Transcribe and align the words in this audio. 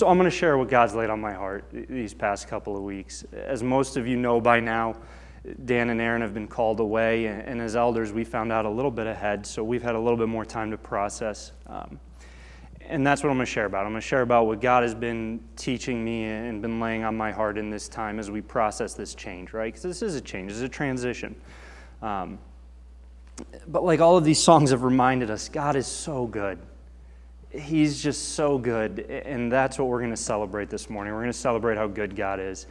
so 0.00 0.08
I'm 0.08 0.16
going 0.16 0.30
to 0.30 0.34
share 0.34 0.56
what 0.56 0.70
God's 0.70 0.94
laid 0.94 1.10
on 1.10 1.20
my 1.20 1.34
heart 1.34 1.66
these 1.72 2.14
past 2.14 2.48
couple 2.48 2.74
of 2.74 2.82
weeks. 2.82 3.22
As 3.34 3.62
most 3.62 3.98
of 3.98 4.06
you 4.06 4.16
know 4.16 4.40
by 4.40 4.58
now, 4.58 4.94
Dan 5.66 5.90
and 5.90 6.00
Aaron 6.00 6.22
have 6.22 6.32
been 6.32 6.48
called 6.48 6.80
away, 6.80 7.26
and 7.26 7.60
as 7.60 7.76
elders, 7.76 8.10
we 8.10 8.24
found 8.24 8.50
out 8.50 8.64
a 8.64 8.70
little 8.70 8.90
bit 8.90 9.06
ahead, 9.06 9.44
so 9.44 9.62
we've 9.62 9.82
had 9.82 9.94
a 9.94 9.98
little 9.98 10.16
bit 10.16 10.28
more 10.28 10.46
time 10.46 10.70
to 10.70 10.78
process. 10.78 11.52
Um, 11.66 12.00
and 12.80 13.06
that's 13.06 13.22
what 13.22 13.28
I'm 13.28 13.36
going 13.36 13.44
to 13.44 13.52
share 13.52 13.66
about. 13.66 13.84
I'm 13.84 13.92
going 13.92 14.00
to 14.00 14.06
share 14.06 14.22
about 14.22 14.46
what 14.46 14.62
God 14.62 14.84
has 14.84 14.94
been 14.94 15.38
teaching 15.54 16.02
me 16.02 16.24
and 16.24 16.62
been 16.62 16.80
laying 16.80 17.04
on 17.04 17.14
my 17.14 17.30
heart 17.30 17.58
in 17.58 17.68
this 17.68 17.86
time 17.86 18.18
as 18.18 18.30
we 18.30 18.40
process 18.40 18.94
this 18.94 19.14
change, 19.14 19.52
right? 19.52 19.70
Because 19.70 19.82
this 19.82 20.00
is 20.00 20.14
a 20.14 20.20
change, 20.22 20.50
is 20.50 20.62
a 20.62 20.68
transition. 20.70 21.36
Um, 22.00 22.38
but 23.68 23.84
like 23.84 24.00
all 24.00 24.16
of 24.16 24.24
these 24.24 24.42
songs 24.42 24.70
have 24.70 24.82
reminded 24.82 25.30
us, 25.30 25.50
God 25.50 25.76
is 25.76 25.86
so 25.86 26.24
good. 26.24 26.58
He's 27.50 28.02
just 28.02 28.34
so 28.34 28.58
good. 28.58 29.00
And 29.00 29.50
that's 29.50 29.78
what 29.78 29.88
we're 29.88 29.98
going 29.98 30.10
to 30.10 30.16
celebrate 30.16 30.70
this 30.70 30.88
morning. 30.88 31.12
We're 31.12 31.20
going 31.20 31.32
to 31.32 31.38
celebrate 31.38 31.76
how 31.76 31.88
good 31.88 32.14
God 32.14 32.38
is. 32.38 32.66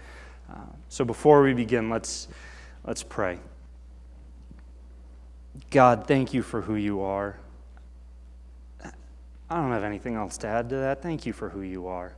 Uh, 0.49 0.55
so 0.87 1.03
before 1.03 1.43
we 1.43 1.53
begin, 1.53 1.89
let's, 1.89 2.27
let's 2.85 3.03
pray. 3.03 3.39
God, 5.70 6.07
thank 6.07 6.34
you 6.34 6.41
for 6.41 6.61
who 6.61 6.75
you 6.75 7.01
are. 7.01 7.37
I 9.49 9.55
don't 9.55 9.71
have 9.71 9.84
anything 9.84 10.15
else 10.15 10.37
to 10.39 10.47
add 10.47 10.70
to 10.70 10.75
that. 10.75 11.01
Thank 11.01 11.25
you 11.25 11.34
for 11.34 11.49
who 11.49 11.61
you 11.61 11.87
are. 11.87 12.13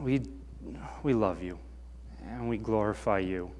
We, 0.00 0.22
we 1.02 1.12
love 1.12 1.42
you 1.42 1.58
and 2.22 2.48
we 2.48 2.56
glorify 2.56 3.18
you. 3.18 3.50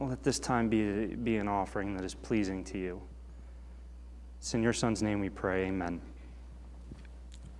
Let 0.00 0.22
this 0.22 0.38
time 0.38 0.68
be, 0.68 1.06
be 1.06 1.36
an 1.36 1.48
offering 1.48 1.94
that 1.96 2.04
is 2.04 2.14
pleasing 2.14 2.64
to 2.64 2.78
you. 2.78 3.00
It's 4.38 4.54
in 4.54 4.62
your 4.62 4.72
son's 4.72 5.02
name 5.02 5.20
we 5.20 5.28
pray. 5.28 5.66
Amen. 5.66 6.00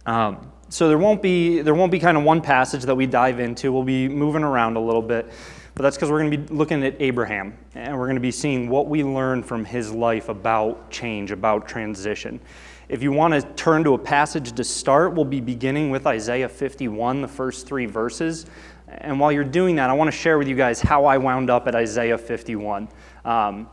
Um, 0.06 0.52
so 0.68 0.88
there 0.88 0.98
won't 0.98 1.20
be 1.20 1.60
there 1.60 1.74
won't 1.74 1.92
be 1.92 1.98
kind 1.98 2.16
of 2.16 2.22
one 2.22 2.40
passage 2.40 2.82
that 2.84 2.94
we 2.94 3.06
dive 3.06 3.40
into. 3.40 3.72
We'll 3.72 3.82
be 3.82 4.08
moving 4.08 4.42
around 4.42 4.76
a 4.76 4.80
little 4.80 5.02
bit, 5.02 5.30
but 5.74 5.82
that's 5.82 5.96
because 5.96 6.10
we're 6.10 6.20
going 6.20 6.30
to 6.30 6.38
be 6.38 6.54
looking 6.54 6.84
at 6.84 6.96
Abraham, 7.00 7.56
and 7.74 7.96
we're 7.96 8.06
going 8.06 8.16
to 8.16 8.20
be 8.20 8.30
seeing 8.30 8.68
what 8.68 8.88
we 8.88 9.04
learn 9.04 9.42
from 9.42 9.64
his 9.64 9.92
life 9.92 10.28
about 10.28 10.90
change, 10.90 11.32
about 11.32 11.68
transition. 11.68 12.40
If 12.88 13.02
you 13.02 13.10
want 13.10 13.34
to 13.34 13.42
turn 13.54 13.82
to 13.84 13.94
a 13.94 13.98
passage 13.98 14.52
to 14.52 14.62
start, 14.62 15.12
we'll 15.14 15.24
be 15.24 15.40
beginning 15.40 15.90
with 15.90 16.06
Isaiah 16.06 16.48
51, 16.48 17.20
the 17.20 17.26
first 17.26 17.66
three 17.66 17.86
verses. 17.86 18.46
And 18.86 19.18
while 19.18 19.32
you're 19.32 19.42
doing 19.42 19.74
that, 19.76 19.90
I 19.90 19.92
want 19.92 20.06
to 20.06 20.16
share 20.16 20.38
with 20.38 20.46
you 20.46 20.54
guys 20.54 20.80
how 20.80 21.04
I 21.04 21.18
wound 21.18 21.50
up 21.50 21.66
at 21.66 21.74
Isaiah 21.74 22.16
51. 22.16 22.88
Um, 23.24 23.68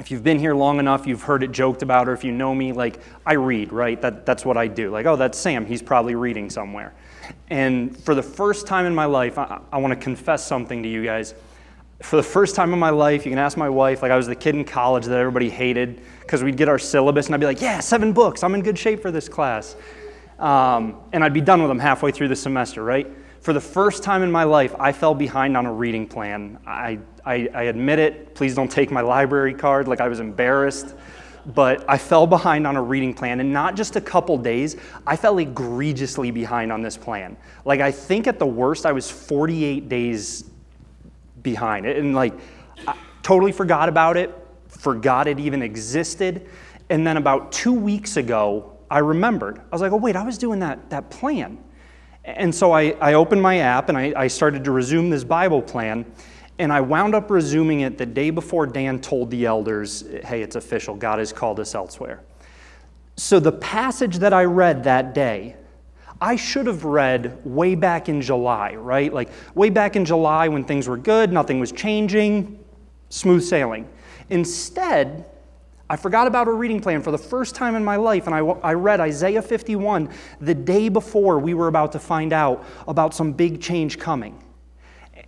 if 0.00 0.10
you've 0.10 0.24
been 0.24 0.38
here 0.38 0.54
long 0.54 0.78
enough, 0.78 1.06
you've 1.06 1.22
heard 1.22 1.42
it 1.42 1.52
joked 1.52 1.82
about, 1.82 2.08
or 2.08 2.14
if 2.14 2.24
you 2.24 2.32
know 2.32 2.54
me, 2.54 2.72
like 2.72 3.00
I 3.26 3.34
read, 3.34 3.70
right? 3.70 4.00
That, 4.00 4.24
that's 4.24 4.46
what 4.46 4.56
I 4.56 4.66
do. 4.66 4.90
Like, 4.90 5.04
oh, 5.04 5.16
that's 5.16 5.38
Sam. 5.38 5.66
He's 5.66 5.82
probably 5.82 6.14
reading 6.14 6.48
somewhere. 6.48 6.94
And 7.50 7.96
for 8.02 8.14
the 8.14 8.22
first 8.22 8.66
time 8.66 8.86
in 8.86 8.94
my 8.94 9.04
life, 9.04 9.36
I, 9.36 9.60
I 9.70 9.76
want 9.76 9.92
to 9.92 10.00
confess 10.00 10.46
something 10.46 10.82
to 10.82 10.88
you 10.88 11.04
guys. 11.04 11.34
For 12.00 12.16
the 12.16 12.22
first 12.22 12.56
time 12.56 12.72
in 12.72 12.78
my 12.78 12.88
life, 12.88 13.26
you 13.26 13.30
can 13.30 13.38
ask 13.38 13.58
my 13.58 13.68
wife, 13.68 14.00
like 14.00 14.10
I 14.10 14.16
was 14.16 14.26
the 14.26 14.34
kid 14.34 14.54
in 14.54 14.64
college 14.64 15.04
that 15.04 15.18
everybody 15.18 15.50
hated 15.50 16.00
because 16.22 16.42
we'd 16.42 16.56
get 16.56 16.68
our 16.68 16.78
syllabus 16.78 17.26
and 17.26 17.34
I'd 17.34 17.40
be 17.40 17.46
like, 17.46 17.60
yeah, 17.60 17.80
seven 17.80 18.14
books. 18.14 18.42
I'm 18.42 18.54
in 18.54 18.62
good 18.62 18.78
shape 18.78 19.02
for 19.02 19.10
this 19.10 19.28
class. 19.28 19.76
Um, 20.38 20.96
and 21.12 21.22
I'd 21.22 21.34
be 21.34 21.42
done 21.42 21.60
with 21.60 21.68
them 21.68 21.78
halfway 21.78 22.10
through 22.10 22.28
the 22.28 22.36
semester, 22.36 22.82
right? 22.82 23.06
For 23.40 23.54
the 23.54 23.60
first 23.60 24.02
time 24.02 24.22
in 24.22 24.30
my 24.30 24.44
life, 24.44 24.74
I 24.78 24.92
fell 24.92 25.14
behind 25.14 25.56
on 25.56 25.64
a 25.64 25.72
reading 25.72 26.06
plan. 26.06 26.58
I, 26.66 26.98
I, 27.24 27.48
I 27.54 27.62
admit 27.64 27.98
it. 27.98 28.34
Please 28.34 28.54
don't 28.54 28.70
take 28.70 28.90
my 28.90 29.00
library 29.00 29.54
card. 29.54 29.88
Like, 29.88 30.00
I 30.00 30.08
was 30.08 30.20
embarrassed. 30.20 30.94
But 31.46 31.88
I 31.88 31.96
fell 31.96 32.26
behind 32.26 32.66
on 32.66 32.76
a 32.76 32.82
reading 32.82 33.14
plan, 33.14 33.40
and 33.40 33.50
not 33.50 33.74
just 33.74 33.96
a 33.96 34.00
couple 34.00 34.36
days, 34.36 34.76
I 35.06 35.16
fell 35.16 35.38
egregiously 35.38 36.30
behind 36.30 36.70
on 36.70 36.82
this 36.82 36.98
plan. 36.98 37.34
Like, 37.64 37.80
I 37.80 37.90
think 37.90 38.26
at 38.26 38.38
the 38.38 38.46
worst, 38.46 38.84
I 38.84 38.92
was 38.92 39.10
48 39.10 39.88
days 39.88 40.44
behind 41.42 41.86
it. 41.86 41.96
And, 41.96 42.14
like, 42.14 42.34
I 42.86 42.94
totally 43.22 43.52
forgot 43.52 43.88
about 43.88 44.18
it, 44.18 44.34
forgot 44.68 45.26
it 45.26 45.40
even 45.40 45.62
existed. 45.62 46.46
And 46.90 47.06
then 47.06 47.16
about 47.16 47.52
two 47.52 47.72
weeks 47.72 48.18
ago, 48.18 48.76
I 48.90 48.98
remembered. 48.98 49.60
I 49.60 49.68
was 49.72 49.80
like, 49.80 49.92
oh, 49.92 49.96
wait, 49.96 50.16
I 50.16 50.24
was 50.24 50.36
doing 50.36 50.60
that, 50.60 50.90
that 50.90 51.08
plan. 51.08 51.56
And 52.24 52.54
so 52.54 52.72
I, 52.72 52.90
I 53.00 53.14
opened 53.14 53.40
my 53.40 53.58
app 53.58 53.88
and 53.88 53.96
I, 53.96 54.12
I 54.16 54.26
started 54.26 54.64
to 54.64 54.70
resume 54.70 55.10
this 55.10 55.24
Bible 55.24 55.62
plan. 55.62 56.04
And 56.58 56.70
I 56.72 56.80
wound 56.82 57.14
up 57.14 57.30
resuming 57.30 57.80
it 57.80 57.96
the 57.96 58.04
day 58.04 58.28
before 58.28 58.66
Dan 58.66 59.00
told 59.00 59.30
the 59.30 59.46
elders, 59.46 60.04
hey, 60.24 60.42
it's 60.42 60.56
official, 60.56 60.94
God 60.94 61.18
has 61.18 61.32
called 61.32 61.58
us 61.58 61.74
elsewhere. 61.74 62.22
So 63.16 63.40
the 63.40 63.52
passage 63.52 64.18
that 64.18 64.34
I 64.34 64.44
read 64.44 64.84
that 64.84 65.14
day, 65.14 65.56
I 66.20 66.36
should 66.36 66.66
have 66.66 66.84
read 66.84 67.40
way 67.46 67.74
back 67.74 68.10
in 68.10 68.20
July, 68.20 68.74
right? 68.74 69.12
Like 69.12 69.30
way 69.54 69.70
back 69.70 69.96
in 69.96 70.04
July 70.04 70.48
when 70.48 70.64
things 70.64 70.86
were 70.86 70.98
good, 70.98 71.32
nothing 71.32 71.60
was 71.60 71.72
changing, 71.72 72.62
smooth 73.08 73.42
sailing. 73.42 73.88
Instead, 74.28 75.24
I 75.90 75.96
forgot 75.96 76.28
about 76.28 76.46
a 76.46 76.52
reading 76.52 76.78
plan 76.78 77.02
for 77.02 77.10
the 77.10 77.18
first 77.18 77.56
time 77.56 77.74
in 77.74 77.82
my 77.82 77.96
life, 77.96 78.26
and 78.26 78.34
I, 78.34 78.38
I 78.38 78.74
read 78.74 79.00
Isaiah 79.00 79.42
51 79.42 80.08
the 80.40 80.54
day 80.54 80.88
before 80.88 81.40
we 81.40 81.52
were 81.52 81.66
about 81.66 81.90
to 81.92 81.98
find 81.98 82.32
out 82.32 82.64
about 82.86 83.12
some 83.12 83.32
big 83.32 83.60
change 83.60 83.98
coming. 83.98 84.40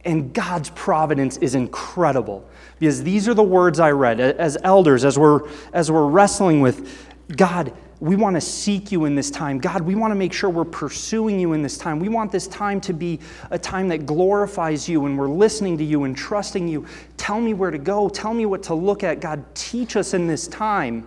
And 0.04 0.32
God's 0.32 0.70
providence 0.70 1.36
is 1.38 1.56
incredible 1.56 2.48
because 2.78 3.02
these 3.02 3.28
are 3.28 3.34
the 3.34 3.42
words 3.42 3.80
I 3.80 3.90
read 3.90 4.20
as 4.20 4.56
elders, 4.62 5.04
as 5.04 5.18
we're, 5.18 5.48
as 5.72 5.90
we're 5.90 6.06
wrestling 6.06 6.60
with 6.60 7.08
God, 7.36 7.72
we 8.02 8.16
want 8.16 8.34
to 8.34 8.40
seek 8.40 8.90
you 8.90 9.04
in 9.04 9.14
this 9.14 9.30
time. 9.30 9.58
God, 9.58 9.80
we 9.80 9.94
want 9.94 10.10
to 10.10 10.16
make 10.16 10.32
sure 10.32 10.50
we're 10.50 10.64
pursuing 10.64 11.38
you 11.38 11.52
in 11.52 11.62
this 11.62 11.78
time. 11.78 12.00
We 12.00 12.08
want 12.08 12.32
this 12.32 12.48
time 12.48 12.80
to 12.80 12.92
be 12.92 13.20
a 13.52 13.58
time 13.58 13.86
that 13.90 14.06
glorifies 14.06 14.88
you 14.88 15.06
and 15.06 15.16
we're 15.16 15.28
listening 15.28 15.78
to 15.78 15.84
you 15.84 16.02
and 16.02 16.16
trusting 16.16 16.66
you. 16.66 16.84
Tell 17.16 17.40
me 17.40 17.54
where 17.54 17.70
to 17.70 17.78
go. 17.78 18.08
Tell 18.08 18.34
me 18.34 18.44
what 18.44 18.64
to 18.64 18.74
look 18.74 19.04
at. 19.04 19.20
God, 19.20 19.44
teach 19.54 19.94
us 19.94 20.14
in 20.14 20.26
this 20.26 20.48
time. 20.48 21.06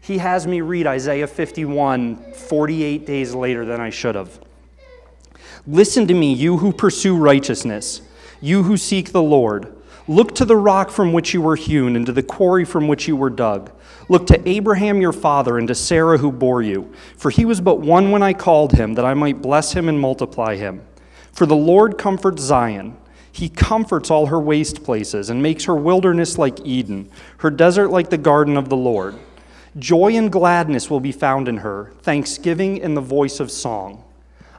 He 0.00 0.16
has 0.16 0.46
me 0.46 0.62
read 0.62 0.86
Isaiah 0.86 1.26
51 1.26 2.32
48 2.32 3.04
days 3.04 3.34
later 3.34 3.66
than 3.66 3.82
I 3.82 3.90
should 3.90 4.14
have. 4.14 4.40
Listen 5.66 6.06
to 6.06 6.14
me, 6.14 6.32
you 6.32 6.56
who 6.56 6.72
pursue 6.72 7.18
righteousness, 7.18 8.00
you 8.40 8.62
who 8.62 8.78
seek 8.78 9.12
the 9.12 9.22
Lord. 9.22 9.76
Look 10.08 10.34
to 10.36 10.46
the 10.46 10.56
rock 10.56 10.88
from 10.88 11.12
which 11.12 11.34
you 11.34 11.42
were 11.42 11.56
hewn 11.56 11.96
and 11.96 12.06
to 12.06 12.12
the 12.12 12.22
quarry 12.22 12.64
from 12.64 12.88
which 12.88 13.06
you 13.06 13.14
were 13.14 13.28
dug. 13.28 13.70
Look 14.08 14.26
to 14.28 14.48
Abraham 14.48 15.00
your 15.00 15.12
father 15.12 15.58
and 15.58 15.68
to 15.68 15.74
Sarah 15.74 16.18
who 16.18 16.30
bore 16.30 16.62
you. 16.62 16.92
For 17.16 17.30
he 17.30 17.44
was 17.44 17.60
but 17.60 17.80
one 17.80 18.10
when 18.10 18.22
I 18.22 18.32
called 18.32 18.72
him, 18.72 18.94
that 18.94 19.04
I 19.04 19.14
might 19.14 19.40
bless 19.40 19.72
him 19.72 19.88
and 19.88 19.98
multiply 19.98 20.56
him. 20.56 20.82
For 21.32 21.46
the 21.46 21.56
Lord 21.56 21.98
comforts 21.98 22.42
Zion. 22.42 22.96
He 23.32 23.48
comforts 23.48 24.10
all 24.10 24.26
her 24.26 24.38
waste 24.38 24.84
places 24.84 25.28
and 25.30 25.42
makes 25.42 25.64
her 25.64 25.74
wilderness 25.74 26.38
like 26.38 26.64
Eden, 26.64 27.10
her 27.38 27.50
desert 27.50 27.88
like 27.88 28.10
the 28.10 28.18
garden 28.18 28.56
of 28.56 28.68
the 28.68 28.76
Lord. 28.76 29.16
Joy 29.76 30.16
and 30.16 30.30
gladness 30.30 30.88
will 30.88 31.00
be 31.00 31.10
found 31.10 31.48
in 31.48 31.56
her, 31.56 31.92
thanksgiving 32.02 32.80
and 32.80 32.96
the 32.96 33.00
voice 33.00 33.40
of 33.40 33.50
song. 33.50 34.04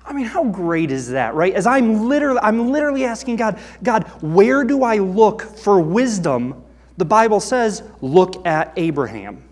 I 0.06 0.12
mean, 0.12 0.26
how 0.26 0.44
great 0.44 0.92
is 0.92 1.12
that, 1.12 1.36
right? 1.36 1.54
As 1.54 1.66
I'm 1.66 2.10
literally, 2.10 2.40
I'm 2.44 2.70
literally 2.70 3.06
asking 3.06 3.38
God, 3.38 3.60
God, 3.82 4.04
where 4.22 4.66
do 4.66 4.84
I 4.84 4.98
look 4.98 5.42
for 5.42 5.80
wisdom 5.80 6.65
the 6.98 7.06
Bible 7.06 7.40
says, 7.40 7.84
look 8.02 8.46
at 8.46 8.74
Abraham. 8.78 9.44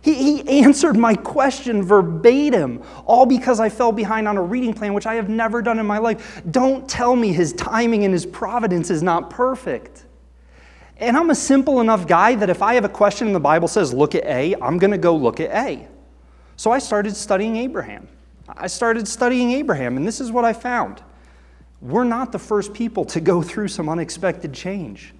He, 0.00 0.42
he 0.42 0.62
answered 0.62 0.96
my 0.96 1.14
question 1.14 1.82
verbatim, 1.82 2.82
all 3.04 3.26
because 3.26 3.60
I 3.60 3.68
fell 3.68 3.92
behind 3.92 4.28
on 4.28 4.36
a 4.36 4.42
reading 4.42 4.72
plan, 4.72 4.94
which 4.94 5.06
I 5.06 5.16
have 5.16 5.28
never 5.28 5.60
done 5.60 5.78
in 5.78 5.86
my 5.86 5.98
life. 5.98 6.40
Don't 6.50 6.88
tell 6.88 7.16
me 7.16 7.32
his 7.32 7.52
timing 7.54 8.04
and 8.04 8.12
his 8.12 8.24
providence 8.24 8.90
is 8.90 9.02
not 9.02 9.28
perfect. 9.28 10.04
And 10.98 11.16
I'm 11.16 11.30
a 11.30 11.34
simple 11.34 11.80
enough 11.80 12.06
guy 12.06 12.36
that 12.36 12.50
if 12.50 12.62
I 12.62 12.74
have 12.74 12.84
a 12.84 12.88
question 12.88 13.26
and 13.26 13.36
the 13.36 13.40
Bible 13.40 13.68
says, 13.68 13.92
look 13.92 14.14
at 14.14 14.24
A, 14.24 14.54
I'm 14.62 14.78
going 14.78 14.90
to 14.92 14.98
go 14.98 15.16
look 15.16 15.40
at 15.40 15.50
A. 15.50 15.86
So 16.56 16.70
I 16.70 16.78
started 16.78 17.16
studying 17.16 17.56
Abraham. 17.56 18.08
I 18.48 18.66
started 18.66 19.06
studying 19.06 19.52
Abraham, 19.52 19.96
and 19.96 20.06
this 20.06 20.20
is 20.20 20.32
what 20.32 20.44
I 20.44 20.52
found. 20.52 21.02
We're 21.80 22.04
not 22.04 22.32
the 22.32 22.38
first 22.38 22.72
people 22.72 23.04
to 23.06 23.20
go 23.20 23.42
through 23.42 23.68
some 23.68 23.88
unexpected 23.88 24.52
change. 24.52 25.12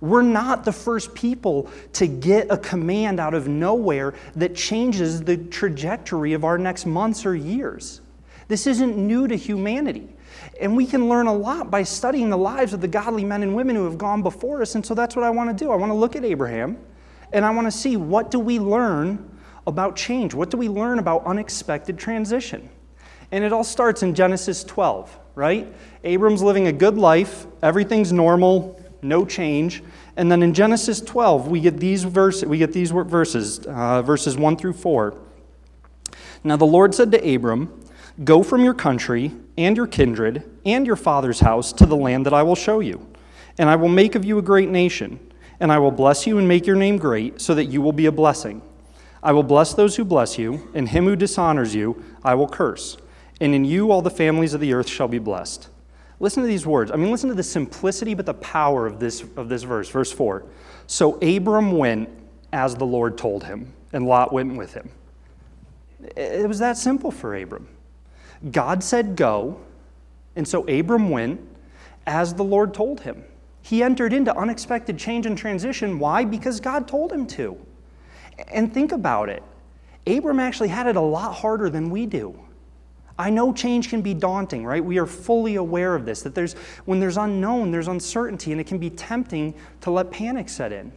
We're 0.00 0.22
not 0.22 0.64
the 0.64 0.72
first 0.72 1.14
people 1.14 1.70
to 1.94 2.06
get 2.06 2.46
a 2.50 2.56
command 2.56 3.18
out 3.18 3.34
of 3.34 3.48
nowhere 3.48 4.14
that 4.36 4.54
changes 4.54 5.22
the 5.22 5.36
trajectory 5.36 6.32
of 6.34 6.44
our 6.44 6.58
next 6.58 6.86
months 6.86 7.26
or 7.26 7.34
years. 7.34 8.00
This 8.46 8.66
isn't 8.66 8.96
new 8.96 9.26
to 9.28 9.36
humanity. 9.36 10.08
And 10.60 10.76
we 10.76 10.86
can 10.86 11.08
learn 11.08 11.26
a 11.26 11.34
lot 11.34 11.70
by 11.70 11.82
studying 11.82 12.30
the 12.30 12.38
lives 12.38 12.72
of 12.72 12.80
the 12.80 12.88
godly 12.88 13.24
men 13.24 13.42
and 13.42 13.54
women 13.54 13.76
who 13.76 13.84
have 13.84 13.98
gone 13.98 14.22
before 14.22 14.62
us. 14.62 14.74
And 14.74 14.84
so 14.84 14.94
that's 14.94 15.16
what 15.16 15.24
I 15.24 15.30
want 15.30 15.56
to 15.56 15.64
do. 15.64 15.70
I 15.70 15.76
want 15.76 15.90
to 15.90 15.96
look 15.96 16.16
at 16.16 16.24
Abraham 16.24 16.78
and 17.32 17.44
I 17.44 17.50
want 17.50 17.66
to 17.66 17.70
see 17.70 17.96
what 17.96 18.30
do 18.30 18.38
we 18.38 18.58
learn 18.58 19.38
about 19.66 19.96
change? 19.96 20.32
What 20.32 20.50
do 20.50 20.56
we 20.56 20.68
learn 20.68 20.98
about 20.98 21.26
unexpected 21.26 21.98
transition? 21.98 22.68
And 23.30 23.44
it 23.44 23.52
all 23.52 23.64
starts 23.64 24.02
in 24.02 24.14
Genesis 24.14 24.64
12, 24.64 25.18
right? 25.34 25.72
Abram's 26.04 26.42
living 26.42 26.68
a 26.68 26.72
good 26.72 26.96
life, 26.96 27.46
everything's 27.62 28.12
normal, 28.12 28.77
no 29.02 29.24
change. 29.24 29.82
And 30.16 30.30
then 30.30 30.42
in 30.42 30.54
Genesis 30.54 31.00
12, 31.00 31.48
we 31.48 31.60
get 31.60 31.78
these, 31.78 32.04
verse, 32.04 32.44
we 32.44 32.58
get 32.58 32.72
these 32.72 32.90
verses, 32.90 33.60
uh, 33.66 34.02
verses 34.02 34.36
1 34.36 34.56
through 34.56 34.74
4. 34.74 35.16
Now 36.44 36.56
the 36.56 36.64
Lord 36.64 36.94
said 36.94 37.12
to 37.12 37.34
Abram, 37.34 37.84
Go 38.24 38.42
from 38.42 38.64
your 38.64 38.74
country 38.74 39.32
and 39.56 39.76
your 39.76 39.86
kindred 39.86 40.42
and 40.64 40.86
your 40.86 40.96
father's 40.96 41.40
house 41.40 41.72
to 41.74 41.86
the 41.86 41.96
land 41.96 42.26
that 42.26 42.34
I 42.34 42.42
will 42.42 42.56
show 42.56 42.80
you, 42.80 43.06
and 43.58 43.68
I 43.68 43.76
will 43.76 43.88
make 43.88 44.14
of 44.16 44.24
you 44.24 44.38
a 44.38 44.42
great 44.42 44.68
nation, 44.68 45.20
and 45.60 45.70
I 45.70 45.78
will 45.78 45.92
bless 45.92 46.26
you 46.26 46.38
and 46.38 46.48
make 46.48 46.66
your 46.66 46.76
name 46.76 46.96
great, 46.96 47.40
so 47.40 47.54
that 47.54 47.66
you 47.66 47.80
will 47.80 47.92
be 47.92 48.06
a 48.06 48.12
blessing. 48.12 48.62
I 49.22 49.32
will 49.32 49.44
bless 49.44 49.74
those 49.74 49.96
who 49.96 50.04
bless 50.04 50.36
you, 50.36 50.68
and 50.74 50.88
him 50.88 51.04
who 51.04 51.16
dishonors 51.16 51.74
you 51.74 52.04
I 52.24 52.34
will 52.34 52.48
curse. 52.48 52.96
And 53.40 53.54
in 53.54 53.64
you 53.64 53.92
all 53.92 54.02
the 54.02 54.10
families 54.10 54.54
of 54.54 54.60
the 54.60 54.72
earth 54.72 54.88
shall 54.88 55.08
be 55.08 55.18
blessed. 55.18 55.68
Listen 56.20 56.42
to 56.42 56.48
these 56.48 56.66
words. 56.66 56.90
I 56.90 56.96
mean, 56.96 57.10
listen 57.10 57.28
to 57.28 57.34
the 57.34 57.42
simplicity 57.42 58.14
but 58.14 58.26
the 58.26 58.34
power 58.34 58.86
of 58.86 58.98
this, 58.98 59.24
of 59.36 59.48
this 59.48 59.62
verse. 59.62 59.88
Verse 59.88 60.10
4. 60.10 60.44
So 60.86 61.14
Abram 61.20 61.72
went 61.72 62.08
as 62.52 62.74
the 62.74 62.86
Lord 62.86 63.18
told 63.18 63.44
him, 63.44 63.72
and 63.92 64.06
Lot 64.06 64.32
went 64.32 64.56
with 64.56 64.74
him. 64.74 64.90
It 66.16 66.48
was 66.48 66.58
that 66.58 66.76
simple 66.76 67.10
for 67.10 67.36
Abram. 67.36 67.68
God 68.50 68.82
said 68.82 69.16
go, 69.16 69.60
and 70.36 70.46
so 70.46 70.66
Abram 70.68 71.10
went 71.10 71.40
as 72.06 72.34
the 72.34 72.44
Lord 72.44 72.72
told 72.72 73.00
him. 73.00 73.24
He 73.62 73.82
entered 73.82 74.12
into 74.12 74.34
unexpected 74.36 74.98
change 74.98 75.26
and 75.26 75.36
transition. 75.36 75.98
Why? 75.98 76.24
Because 76.24 76.60
God 76.60 76.88
told 76.88 77.12
him 77.12 77.26
to. 77.28 77.58
And 78.48 78.72
think 78.72 78.92
about 78.92 79.28
it. 79.28 79.42
Abram 80.06 80.40
actually 80.40 80.68
had 80.68 80.86
it 80.86 80.96
a 80.96 81.00
lot 81.00 81.34
harder 81.34 81.68
than 81.68 81.90
we 81.90 82.06
do. 82.06 82.38
I 83.18 83.30
know 83.30 83.52
change 83.52 83.90
can 83.90 84.00
be 84.00 84.14
daunting, 84.14 84.64
right? 84.64 84.84
We 84.84 84.98
are 84.98 85.06
fully 85.06 85.56
aware 85.56 85.94
of 85.96 86.04
this, 86.04 86.22
that 86.22 86.34
there's, 86.34 86.54
when 86.84 87.00
there's 87.00 87.16
unknown, 87.16 87.72
there's 87.72 87.88
uncertainty, 87.88 88.52
and 88.52 88.60
it 88.60 88.66
can 88.68 88.78
be 88.78 88.90
tempting 88.90 89.54
to 89.80 89.90
let 89.90 90.10
panic 90.10 90.48
set 90.48 90.72
in. 90.72 90.92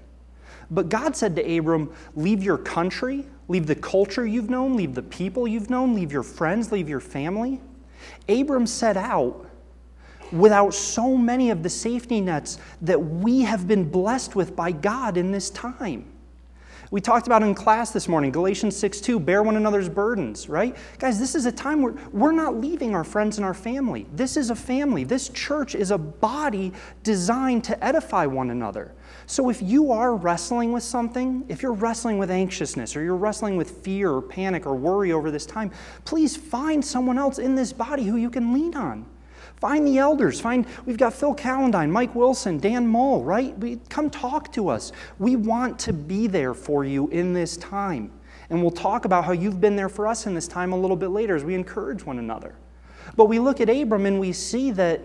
But 0.69 0.87
God 0.87 1.15
said 1.15 1.35
to 1.35 1.57
Abram, 1.57 1.91
Leave 2.15 2.43
your 2.43 2.57
country, 2.57 3.25
leave 3.47 3.65
the 3.65 3.75
culture 3.75 4.25
you've 4.25 4.49
known, 4.49 4.75
leave 4.75 4.93
the 4.93 5.01
people 5.01 5.47
you've 5.47 5.69
known, 5.69 5.95
leave 5.95 6.11
your 6.11 6.23
friends, 6.23 6.71
leave 6.71 6.87
your 6.87 6.99
family. 6.99 7.59
Abram 8.29 8.67
set 8.67 8.97
out 8.97 9.47
without 10.31 10.73
so 10.73 11.17
many 11.17 11.49
of 11.49 11.63
the 11.63 11.69
safety 11.69 12.21
nets 12.21 12.57
that 12.81 12.97
we 12.97 13.41
have 13.41 13.67
been 13.67 13.89
blessed 13.89 14.35
with 14.35 14.55
by 14.55 14.71
God 14.71 15.17
in 15.17 15.31
this 15.31 15.49
time. 15.49 16.10
We 16.91 16.99
talked 16.99 17.25
about 17.25 17.41
in 17.41 17.55
class 17.55 17.91
this 17.91 18.09
morning, 18.09 18.31
Galatians 18.31 18.75
6 18.75 18.99
2, 18.99 19.17
bear 19.17 19.43
one 19.43 19.55
another's 19.55 19.87
burdens, 19.87 20.49
right? 20.49 20.75
Guys, 20.99 21.17
this 21.17 21.35
is 21.35 21.45
a 21.45 21.51
time 21.51 21.81
where 21.81 21.93
we're 22.11 22.33
not 22.33 22.57
leaving 22.57 22.93
our 22.93 23.05
friends 23.05 23.37
and 23.37 23.45
our 23.45 23.53
family. 23.53 24.07
This 24.11 24.35
is 24.35 24.49
a 24.49 24.55
family. 24.55 25.05
This 25.05 25.29
church 25.29 25.73
is 25.73 25.91
a 25.91 25.97
body 25.97 26.73
designed 27.03 27.63
to 27.63 27.81
edify 27.81 28.25
one 28.25 28.49
another. 28.49 28.93
So 29.25 29.49
if 29.49 29.61
you 29.61 29.93
are 29.93 30.17
wrestling 30.17 30.73
with 30.73 30.83
something, 30.83 31.45
if 31.47 31.63
you're 31.63 31.71
wrestling 31.71 32.17
with 32.17 32.29
anxiousness 32.29 32.93
or 32.97 33.03
you're 33.03 33.15
wrestling 33.15 33.55
with 33.55 33.71
fear 33.71 34.11
or 34.11 34.21
panic 34.21 34.65
or 34.65 34.75
worry 34.75 35.13
over 35.13 35.31
this 35.31 35.45
time, 35.45 35.71
please 36.03 36.35
find 36.35 36.83
someone 36.83 37.17
else 37.17 37.39
in 37.39 37.55
this 37.55 37.71
body 37.71 38.03
who 38.03 38.17
you 38.17 38.29
can 38.29 38.53
lean 38.53 38.75
on. 38.75 39.05
Find 39.61 39.85
the 39.85 39.99
elders. 39.99 40.41
Find 40.41 40.65
we've 40.85 40.97
got 40.97 41.13
Phil 41.13 41.35
Callandine, 41.35 41.91
Mike 41.91 42.15
Wilson, 42.15 42.57
Dan 42.57 42.87
Mull, 42.87 43.23
right? 43.23 43.55
We, 43.59 43.79
come 43.89 44.09
talk 44.09 44.51
to 44.53 44.69
us. 44.69 44.91
We 45.19 45.35
want 45.35 45.77
to 45.81 45.93
be 45.93 46.25
there 46.25 46.55
for 46.55 46.83
you 46.83 47.07
in 47.09 47.31
this 47.31 47.57
time. 47.57 48.11
And 48.49 48.59
we'll 48.59 48.71
talk 48.71 49.05
about 49.05 49.23
how 49.23 49.33
you've 49.33 49.61
been 49.61 49.75
there 49.75 49.87
for 49.87 50.07
us 50.07 50.25
in 50.25 50.33
this 50.33 50.47
time 50.47 50.73
a 50.73 50.75
little 50.75 50.97
bit 50.97 51.09
later 51.09 51.35
as 51.35 51.43
we 51.43 51.53
encourage 51.53 52.03
one 52.03 52.17
another. 52.17 52.55
But 53.15 53.25
we 53.25 53.37
look 53.37 53.61
at 53.61 53.69
Abram 53.69 54.07
and 54.07 54.19
we 54.19 54.33
see 54.33 54.71
that 54.71 54.99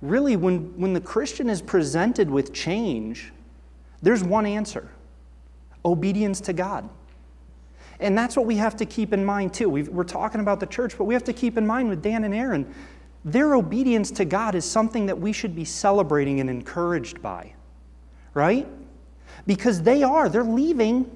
really 0.00 0.36
when, 0.36 0.78
when 0.80 0.94
the 0.94 1.00
Christian 1.00 1.50
is 1.50 1.60
presented 1.60 2.30
with 2.30 2.54
change, 2.54 3.30
there's 4.00 4.24
one 4.24 4.46
answer 4.46 4.90
obedience 5.84 6.40
to 6.40 6.52
God. 6.54 6.88
And 8.00 8.16
that's 8.16 8.36
what 8.36 8.46
we 8.46 8.56
have 8.56 8.76
to 8.76 8.86
keep 8.86 9.12
in 9.12 9.24
mind 9.24 9.52
too. 9.52 9.68
we 9.68 9.86
are 9.88 10.04
talking 10.04 10.40
about 10.40 10.60
the 10.60 10.66
church, 10.66 10.96
but 10.96 11.04
we 11.04 11.14
have 11.14 11.24
to 11.24 11.32
keep 11.32 11.58
in 11.58 11.66
mind 11.66 11.88
with 11.90 12.02
Dan 12.02 12.24
and 12.24 12.34
Aaron 12.34 12.74
their 13.26 13.56
obedience 13.56 14.12
to 14.12 14.24
God 14.24 14.54
is 14.54 14.64
something 14.64 15.06
that 15.06 15.18
we 15.18 15.32
should 15.32 15.56
be 15.56 15.64
celebrating 15.64 16.38
and 16.38 16.48
encouraged 16.48 17.20
by, 17.20 17.52
right? 18.34 18.68
Because 19.48 19.82
they 19.82 20.04
are, 20.04 20.28
they're 20.28 20.44
leaving 20.44 21.10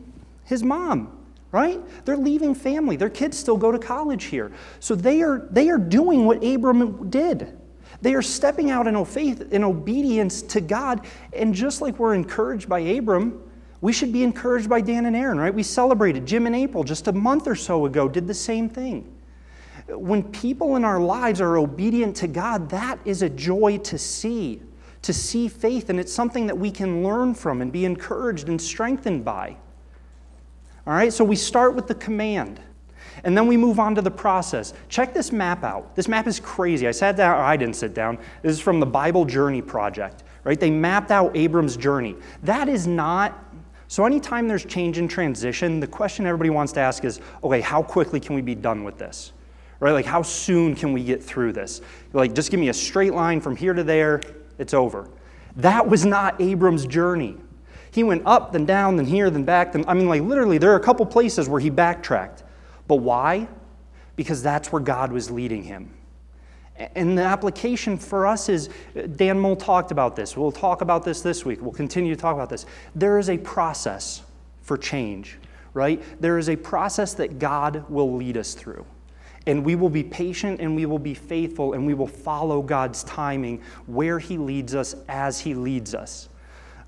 his 0.45 0.65
mom, 0.65 1.17
right? 1.53 1.81
They're 2.05 2.17
leaving 2.17 2.53
family. 2.53 2.97
Their 2.97 3.11
kids 3.11 3.39
still 3.39 3.57
go 3.57 3.71
to 3.71 3.79
college 3.79 4.25
here. 4.25 4.51
So 4.81 4.97
they 4.97 5.23
are, 5.23 5.47
they 5.53 5.71
are 5.71 5.79
doing 5.79 6.27
what 6.27 6.45
Abram 6.45 7.09
did. 7.11 7.57
They 8.03 8.15
are 8.15 8.23
stepping 8.23 8.73
out 8.73 8.89
in 8.89 9.05
faith, 9.05 9.53
in 9.53 9.63
obedience 9.63 10.43
to 10.43 10.61
God. 10.61 11.07
And 11.33 11.55
just 11.55 11.81
like 11.81 12.01
we're 12.01 12.15
encouraged 12.15 12.69
by 12.69 12.81
Abram, 12.81 13.41
we 13.81 13.93
should 13.93 14.13
be 14.13 14.25
encouraged 14.25 14.69
by 14.69 14.81
Dan 14.81 15.07
and 15.07 15.15
Aaron, 15.15 15.39
right? 15.39 15.55
We 15.55 15.63
celebrated. 15.63 16.27
Jim 16.27 16.47
and 16.47 16.57
April 16.57 16.83
just 16.83 17.07
a 17.07 17.13
month 17.13 17.47
or 17.47 17.55
so 17.55 17.87
ago 17.87 18.09
did 18.09 18.27
the 18.27 18.35
same 18.35 18.69
thing 18.69 19.09
when 19.99 20.23
people 20.23 20.77
in 20.77 20.85
our 20.85 21.01
lives 21.01 21.41
are 21.41 21.57
obedient 21.57 22.17
to 22.17 22.29
God, 22.29 22.69
that 22.71 22.99
is 23.05 23.23
a 23.23 23.29
joy 23.29 23.79
to 23.79 23.99
see, 23.99 24.63
to 25.03 25.13
see 25.13 25.49
faith, 25.49 25.91
and 25.91 25.99
it's 25.99 26.13
something 26.13 26.47
that 26.47 26.57
we 26.57 26.71
can 26.71 27.03
learn 27.03 27.35
from 27.35 27.63
and 27.63 27.73
be 27.73 27.85
encouraged 27.85 28.49
and 28.49 28.61
strengthened 28.61 29.25
by. 29.25 29.57
All 30.87 30.95
right, 30.95 31.13
so 31.13 31.25
we 31.25 31.37
start 31.37 31.75
with 31.75 31.87
the 31.87 31.95
command. 31.95 32.61
And 33.25 33.37
then 33.37 33.47
we 33.47 33.57
move 33.57 33.79
on 33.79 33.95
to 33.97 34.03
the 34.03 34.11
process. 34.11 34.73
Check 34.89 35.13
this 35.13 35.33
map 35.33 35.65
out. 35.65 35.95
This 35.95 36.09
map 36.09 36.27
is 36.27 36.41
crazy. 36.41 36.89
I 36.89 36.91
sat 36.91 37.17
down, 37.17 37.39
I 37.39 37.57
didn't 37.57 37.77
sit 37.77 37.93
down. 37.93 38.19
This 38.43 38.53
is 38.53 38.61
from 38.61 38.81
the 38.81 38.87
Bible 38.87 39.25
Journey 39.25 39.61
Project, 39.61 40.23
right? 40.45 40.59
They 40.59 40.71
mapped 40.71 41.11
out 41.11 41.37
Abram's 41.37 41.77
journey. 41.77 42.17
That 42.43 42.69
is 42.69 42.87
not, 42.87 43.53
so 43.89 44.05
anytime 44.07 44.49
there's 44.49 44.65
change 44.65 44.99
and 44.99 45.11
transition, 45.11 45.81
the 45.81 45.87
question 45.87 46.27
everybody 46.27 46.51
wants 46.51 46.73
to 46.75 46.81
ask 46.81 47.05
is 47.05 47.21
okay, 47.43 47.61
how 47.61 47.83
quickly 47.83 48.21
can 48.21 48.35
we 48.35 48.43
be 48.43 48.55
done 48.55 48.85
with 48.85 48.97
this? 48.97 49.33
Right? 49.81 49.93
Like, 49.93 50.07
how 50.07 50.23
soon 50.23 50.75
can 50.75 50.93
we 50.93 51.03
get 51.03 51.23
through 51.23 51.55
this? 51.55 51.81
Like, 52.13 52.35
just 52.35 52.51
give 52.51 52.61
me 52.61 52.69
a 52.69 52.75
straight 52.75 53.15
line 53.15 53.41
from 53.41 53.57
here 53.57 53.73
to 53.73 53.83
there, 53.83 54.21
it's 54.59 54.75
over. 54.75 55.09
That 55.57 55.89
was 55.89 56.05
not 56.05 56.41
Abram's 56.41 56.87
journey. 56.87 57.37
He 57.91 58.05
went 58.05 58.23
up, 58.25 58.53
then 58.53 58.67
down, 58.67 58.97
then 58.97 59.07
here, 59.07 59.31
then 59.31 59.45
back. 59.45 59.73
Then, 59.73 59.85
I 59.89 59.95
mean, 59.95 60.09
like, 60.09 60.23
literally, 60.23 60.59
there 60.59 60.71
are 60.71 60.77
a 60.77 60.83
couple 60.83 61.05
places 61.07 61.49
where 61.49 61.61
he 61.61 61.71
backtracked. 61.71 62.45
But 62.87 62.97
why? 62.97 63.49
Because 64.15 64.43
that's 64.43 64.71
where 64.71 64.83
God 64.83 65.11
was 65.11 65.31
leading 65.31 65.65
him. 65.65 65.93
And 66.95 67.19
the 67.19 67.23
application 67.23 67.99
for 67.99 68.27
us 68.27 68.49
is 68.49 68.71
Dan 69.17 69.39
Mull 69.39 69.57
talked 69.57 69.91
about 69.91 70.15
this. 70.15 70.37
We'll 70.37 70.53
talk 70.53 70.83
about 70.83 71.05
this 71.05 71.21
this 71.21 71.45
week. 71.45 71.61
We'll 71.61 71.73
continue 71.73 72.15
to 72.15 72.21
talk 72.21 72.35
about 72.35 72.49
this. 72.49 72.65
There 72.95 73.19
is 73.19 73.29
a 73.29 73.37
process 73.39 74.23
for 74.63 74.79
change, 74.79 75.39
right? 75.75 76.03
There 76.21 76.39
is 76.39 76.49
a 76.49 76.57
process 76.57 77.15
that 77.15 77.39
God 77.39 77.85
will 77.91 78.15
lead 78.15 78.37
us 78.37 78.55
through 78.55 78.87
and 79.51 79.65
we 79.65 79.75
will 79.75 79.91
be 79.91 80.05
patient 80.05 80.61
and 80.61 80.77
we 80.77 80.87
will 80.87 80.99
be 80.99 81.13
faithful 81.13 81.73
and 81.73 81.85
we 81.85 81.93
will 81.93 82.07
follow 82.07 82.63
God's 82.63 83.03
timing 83.03 83.61
where 83.87 84.21
He 84.21 84.39
leads 84.39 84.77
us 84.77 84.95
as 85.09 85.41
He 85.41 85.55
leads 85.55 85.93
us. 85.93 86.29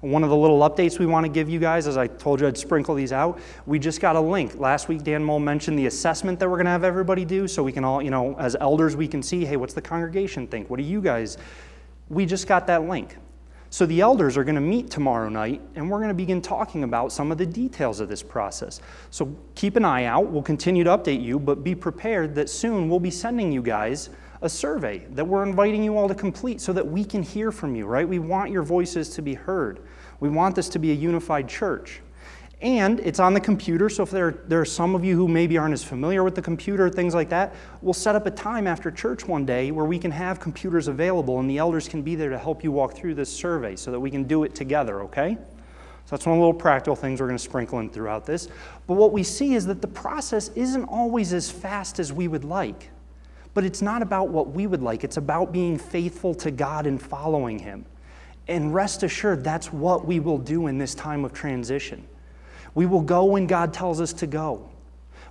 One 0.00 0.22
of 0.24 0.30
the 0.30 0.36
little 0.36 0.60
updates 0.60 0.98
we 0.98 1.06
want 1.06 1.26
to 1.26 1.30
give 1.30 1.48
you 1.48 1.58
guys, 1.58 1.86
as 1.86 1.96
I 1.96 2.06
told 2.06 2.40
you 2.40 2.46
I'd 2.46 2.56
sprinkle 2.56 2.94
these 2.94 3.12
out, 3.12 3.40
we 3.66 3.78
just 3.78 4.00
got 4.00 4.16
a 4.16 4.20
link. 4.20 4.56
Last 4.56 4.88
week, 4.88 5.02
Dan 5.02 5.22
Mull 5.22 5.38
mentioned 5.40 5.78
the 5.78 5.86
assessment 5.86 6.38
that 6.40 6.48
we're 6.48 6.56
going 6.56 6.66
to 6.66 6.72
have 6.72 6.84
everybody 6.84 7.24
do 7.24 7.46
so 7.46 7.62
we 7.62 7.72
can 7.72 7.84
all, 7.84 8.00
you 8.02 8.10
know, 8.10 8.36
as 8.38 8.56
elders, 8.60 8.96
we 8.96 9.06
can 9.06 9.22
see, 9.22 9.44
hey, 9.44 9.56
what's 9.56 9.74
the 9.74 9.82
congregation 9.82 10.46
think? 10.46 10.70
What 10.70 10.78
do 10.78 10.84
you 10.84 11.00
guys? 11.00 11.38
We 12.08 12.26
just 12.26 12.48
got 12.48 12.66
that 12.68 12.82
link. 12.84 13.16
So 13.72 13.86
the 13.86 14.02
elders 14.02 14.36
are 14.36 14.44
going 14.44 14.56
to 14.56 14.60
meet 14.60 14.90
tomorrow 14.90 15.30
night, 15.30 15.62
and 15.76 15.90
we're 15.90 15.96
going 15.96 16.10
to 16.10 16.14
begin 16.14 16.42
talking 16.42 16.84
about 16.84 17.10
some 17.10 17.32
of 17.32 17.38
the 17.38 17.46
details 17.46 18.00
of 18.00 18.08
this 18.10 18.22
process. 18.22 18.82
So 19.08 19.34
keep 19.54 19.76
an 19.76 19.84
eye 19.86 20.04
out. 20.04 20.26
We'll 20.26 20.42
continue 20.42 20.84
to 20.84 20.90
update 20.90 21.24
you, 21.24 21.38
but 21.38 21.64
be 21.64 21.74
prepared 21.74 22.34
that 22.34 22.50
soon 22.50 22.90
we'll 22.90 23.00
be 23.00 23.10
sending 23.10 23.50
you 23.50 23.62
guys 23.62 24.10
a 24.42 24.48
survey 24.48 24.98
that 25.12 25.26
we're 25.26 25.42
inviting 25.42 25.82
you 25.82 25.96
all 25.96 26.06
to 26.06 26.14
complete 26.14 26.60
so 26.60 26.74
that 26.74 26.86
we 26.86 27.02
can 27.02 27.22
hear 27.22 27.50
from 27.50 27.74
you, 27.74 27.86
right? 27.86 28.06
We 28.06 28.18
want 28.18 28.50
your 28.50 28.62
voices 28.62 29.08
to 29.14 29.22
be 29.22 29.32
heard. 29.32 29.80
We 30.20 30.28
want 30.28 30.54
this 30.54 30.68
to 30.68 30.78
be 30.78 30.90
a 30.90 30.94
unified 30.94 31.48
church. 31.48 32.02
And 32.62 33.00
it's 33.00 33.18
on 33.18 33.34
the 33.34 33.40
computer, 33.40 33.88
so 33.88 34.04
if 34.04 34.10
there, 34.12 34.30
there 34.46 34.60
are 34.60 34.64
some 34.64 34.94
of 34.94 35.04
you 35.04 35.16
who 35.16 35.26
maybe 35.26 35.58
aren't 35.58 35.72
as 35.72 35.82
familiar 35.82 36.22
with 36.22 36.36
the 36.36 36.42
computer, 36.42 36.88
things 36.88 37.12
like 37.12 37.28
that, 37.30 37.56
we'll 37.82 37.92
set 37.92 38.14
up 38.14 38.24
a 38.24 38.30
time 38.30 38.68
after 38.68 38.88
church 38.88 39.26
one 39.26 39.44
day 39.44 39.72
where 39.72 39.84
we 39.84 39.98
can 39.98 40.12
have 40.12 40.38
computers 40.38 40.86
available 40.86 41.40
and 41.40 41.50
the 41.50 41.58
elders 41.58 41.88
can 41.88 42.02
be 42.02 42.14
there 42.14 42.30
to 42.30 42.38
help 42.38 42.62
you 42.62 42.70
walk 42.70 42.94
through 42.94 43.16
this 43.16 43.28
survey 43.28 43.74
so 43.74 43.90
that 43.90 43.98
we 43.98 44.12
can 44.12 44.22
do 44.22 44.44
it 44.44 44.54
together, 44.54 45.02
okay? 45.02 45.36
So 46.04 46.10
that's 46.10 46.24
one 46.24 46.34
of 46.34 46.38
the 46.38 46.46
little 46.46 46.54
practical 46.54 46.94
things 46.94 47.20
we're 47.20 47.26
going 47.26 47.36
to 47.36 47.42
sprinkle 47.42 47.80
in 47.80 47.90
throughout 47.90 48.26
this. 48.26 48.46
But 48.86 48.94
what 48.94 49.12
we 49.12 49.24
see 49.24 49.54
is 49.54 49.66
that 49.66 49.82
the 49.82 49.88
process 49.88 50.50
isn't 50.50 50.84
always 50.84 51.32
as 51.32 51.50
fast 51.50 51.98
as 51.98 52.12
we 52.12 52.28
would 52.28 52.44
like. 52.44 52.90
But 53.54 53.64
it's 53.64 53.82
not 53.82 54.02
about 54.02 54.28
what 54.28 54.52
we 54.52 54.68
would 54.68 54.82
like, 54.82 55.02
it's 55.02 55.16
about 55.16 55.52
being 55.52 55.78
faithful 55.78 56.32
to 56.36 56.52
God 56.52 56.86
and 56.86 57.02
following 57.02 57.58
Him. 57.58 57.86
And 58.46 58.72
rest 58.72 59.02
assured, 59.02 59.42
that's 59.42 59.72
what 59.72 60.06
we 60.06 60.20
will 60.20 60.38
do 60.38 60.68
in 60.68 60.78
this 60.78 60.94
time 60.94 61.24
of 61.24 61.32
transition. 61.32 62.06
We 62.74 62.86
will 62.86 63.02
go 63.02 63.24
when 63.24 63.46
God 63.46 63.72
tells 63.72 64.00
us 64.00 64.12
to 64.14 64.26
go. 64.26 64.68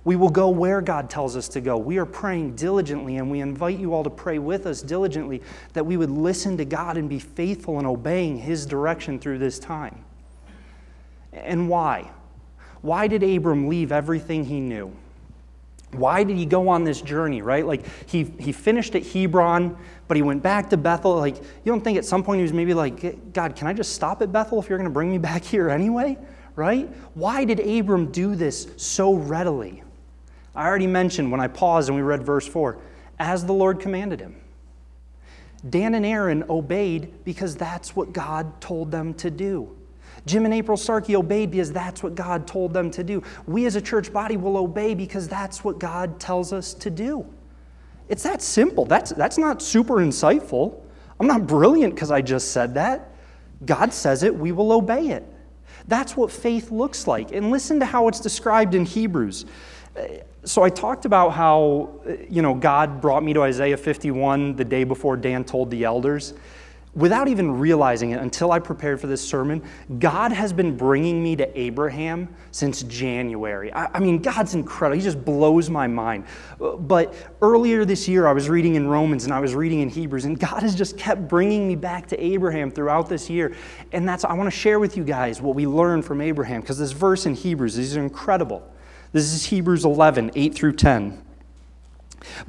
We 0.04 0.16
will 0.16 0.30
go 0.30 0.48
where 0.48 0.80
God 0.80 1.08
tells 1.08 1.36
us 1.36 1.48
to 1.50 1.60
go. 1.60 1.76
We 1.76 1.98
are 1.98 2.06
praying 2.06 2.56
diligently, 2.56 3.18
and 3.18 3.30
we 3.30 3.40
invite 3.40 3.78
you 3.78 3.94
all 3.94 4.02
to 4.02 4.10
pray 4.10 4.40
with 4.40 4.66
us 4.66 4.82
diligently 4.82 5.42
that 5.74 5.84
we 5.84 5.96
would 5.96 6.10
listen 6.10 6.56
to 6.56 6.64
God 6.64 6.96
and 6.96 7.08
be 7.08 7.20
faithful 7.20 7.78
in 7.78 7.86
obeying 7.86 8.38
His 8.38 8.66
direction 8.66 9.20
through 9.20 9.38
this 9.38 9.60
time. 9.60 10.04
And 11.32 11.68
why? 11.68 12.10
Why 12.82 13.06
did 13.06 13.22
Abram 13.22 13.68
leave 13.68 13.92
everything 13.92 14.44
he 14.44 14.60
knew? 14.60 14.92
Why 15.92 16.24
did 16.24 16.36
he 16.36 16.46
go 16.46 16.68
on 16.68 16.84
this 16.84 17.00
journey, 17.00 17.42
right? 17.42 17.66
Like 17.66 17.84
he, 18.06 18.24
he 18.24 18.50
finished 18.50 18.94
at 18.94 19.06
Hebron, 19.06 19.76
but 20.08 20.16
he 20.16 20.22
went 20.22 20.42
back 20.42 20.70
to 20.70 20.76
Bethel. 20.76 21.16
Like, 21.16 21.36
you 21.36 21.72
don't 21.72 21.82
think 21.82 21.98
at 21.98 22.04
some 22.04 22.22
point 22.22 22.38
he 22.38 22.42
was 22.42 22.52
maybe 22.52 22.74
like, 22.74 23.32
God, 23.32 23.54
can 23.54 23.66
I 23.66 23.72
just 23.72 23.92
stop 23.92 24.20
at 24.22 24.32
Bethel 24.32 24.60
if 24.60 24.68
you're 24.68 24.78
going 24.78 24.88
to 24.88 24.92
bring 24.92 25.10
me 25.10 25.18
back 25.18 25.44
here 25.44 25.70
anyway? 25.70 26.18
Right? 26.54 26.88
Why 27.14 27.44
did 27.44 27.60
Abram 27.60 28.12
do 28.12 28.34
this 28.34 28.68
so 28.76 29.14
readily? 29.14 29.82
I 30.54 30.66
already 30.66 30.86
mentioned 30.86 31.30
when 31.30 31.40
I 31.40 31.48
paused 31.48 31.88
and 31.88 31.96
we 31.96 32.02
read 32.02 32.22
verse 32.22 32.46
4 32.46 32.78
as 33.18 33.44
the 33.44 33.52
Lord 33.52 33.80
commanded 33.80 34.20
him. 34.20 34.36
Dan 35.70 35.94
and 35.94 36.04
Aaron 36.04 36.44
obeyed 36.50 37.24
because 37.24 37.56
that's 37.56 37.94
what 37.94 38.12
God 38.12 38.60
told 38.60 38.90
them 38.90 39.14
to 39.14 39.30
do. 39.30 39.74
Jim 40.26 40.44
and 40.44 40.54
April 40.54 40.76
Starkey 40.76 41.16
obeyed 41.16 41.50
because 41.50 41.72
that's 41.72 42.02
what 42.02 42.14
God 42.14 42.46
told 42.46 42.72
them 42.72 42.90
to 42.92 43.02
do. 43.02 43.22
We 43.46 43.66
as 43.66 43.76
a 43.76 43.80
church 43.80 44.12
body 44.12 44.36
will 44.36 44.56
obey 44.56 44.94
because 44.94 45.28
that's 45.28 45.64
what 45.64 45.78
God 45.78 46.20
tells 46.20 46.52
us 46.52 46.74
to 46.74 46.90
do. 46.90 47.26
It's 48.08 48.22
that 48.24 48.42
simple. 48.42 48.84
That's, 48.84 49.10
that's 49.12 49.38
not 49.38 49.62
super 49.62 49.96
insightful. 49.96 50.80
I'm 51.18 51.26
not 51.26 51.46
brilliant 51.46 51.94
because 51.94 52.10
I 52.10 52.20
just 52.20 52.50
said 52.52 52.74
that. 52.74 53.10
God 53.64 53.92
says 53.92 54.22
it, 54.22 54.34
we 54.34 54.52
will 54.52 54.72
obey 54.72 55.08
it. 55.08 55.24
That's 55.88 56.16
what 56.16 56.30
faith 56.30 56.70
looks 56.70 57.06
like. 57.06 57.32
And 57.32 57.50
listen 57.50 57.80
to 57.80 57.86
how 57.86 58.08
it's 58.08 58.20
described 58.20 58.74
in 58.74 58.84
Hebrews. 58.84 59.46
So 60.44 60.62
I 60.62 60.70
talked 60.70 61.04
about 61.04 61.30
how, 61.30 62.00
you 62.28 62.42
know, 62.42 62.54
God 62.54 63.00
brought 63.00 63.22
me 63.22 63.32
to 63.34 63.42
Isaiah 63.42 63.76
51 63.76 64.56
the 64.56 64.64
day 64.64 64.84
before 64.84 65.16
Dan 65.16 65.44
told 65.44 65.70
the 65.70 65.84
elders 65.84 66.34
without 66.94 67.26
even 67.26 67.58
realizing 67.58 68.10
it 68.10 68.20
until 68.20 68.52
I 68.52 68.58
prepared 68.58 69.00
for 69.00 69.06
this 69.06 69.26
sermon, 69.26 69.62
God 69.98 70.30
has 70.30 70.52
been 70.52 70.76
bringing 70.76 71.22
me 71.22 71.34
to 71.36 71.58
Abraham 71.58 72.28
since 72.50 72.82
January. 72.82 73.72
I, 73.72 73.86
I, 73.94 73.98
mean, 73.98 74.20
God's 74.20 74.54
incredible. 74.54 74.98
He 74.98 75.02
just 75.02 75.24
blows 75.24 75.70
my 75.70 75.86
mind. 75.86 76.26
Uh, 76.60 76.76
but 76.76 77.14
earlier 77.40 77.86
this 77.86 78.06
year, 78.06 78.26
I 78.26 78.32
was 78.32 78.50
reading 78.50 78.74
in 78.74 78.86
Romans 78.86 79.24
and 79.24 79.32
I 79.32 79.40
was 79.40 79.54
reading 79.54 79.80
in 79.80 79.88
Hebrews, 79.88 80.26
and 80.26 80.38
God 80.38 80.62
has 80.62 80.74
just 80.74 80.98
kept 80.98 81.28
bringing 81.28 81.66
me 81.66 81.76
back 81.76 82.06
to 82.08 82.22
Abraham 82.22 82.70
throughout 82.70 83.08
this 83.08 83.30
year. 83.30 83.54
And 83.92 84.06
that's, 84.06 84.24
I 84.24 84.34
want 84.34 84.52
to 84.52 84.56
share 84.56 84.78
with 84.78 84.96
you 84.96 85.04
guys 85.04 85.40
what 85.40 85.54
we 85.54 85.66
learned 85.66 86.04
from 86.04 86.20
Abraham, 86.20 86.60
because 86.60 86.78
this 86.78 86.92
verse 86.92 87.24
in 87.24 87.34
Hebrews, 87.34 87.78
is 87.78 87.96
incredible. 87.96 88.70
This 89.12 89.32
is 89.32 89.46
Hebrews 89.46 89.86
11, 89.86 90.32
8 90.34 90.54
through 90.54 90.74
10. 90.74 91.22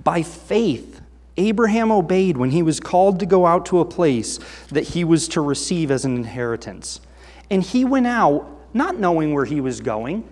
By 0.04 0.22
faith, 0.22 1.02
Abraham 1.38 1.92
obeyed 1.92 2.38
when 2.38 2.52
he 2.52 2.62
was 2.62 2.80
called 2.80 3.20
to 3.20 3.26
go 3.26 3.46
out 3.46 3.66
to 3.68 3.80
a 3.80 3.86
place 3.86 4.40
that 4.70 4.84
he 4.84 5.04
was 5.04 5.28
to 5.30 5.42
receive 5.42 5.90
as 5.90 6.06
an 6.06 6.16
inheritance. 6.16 7.00
And 7.50 7.64
he 7.64 7.86
went 7.86 8.08
out 8.08 8.48
not 8.74 9.00
knowing 9.00 9.34
where 9.34 9.46
he 9.46 9.62
was 9.62 9.82
going. 9.82 10.28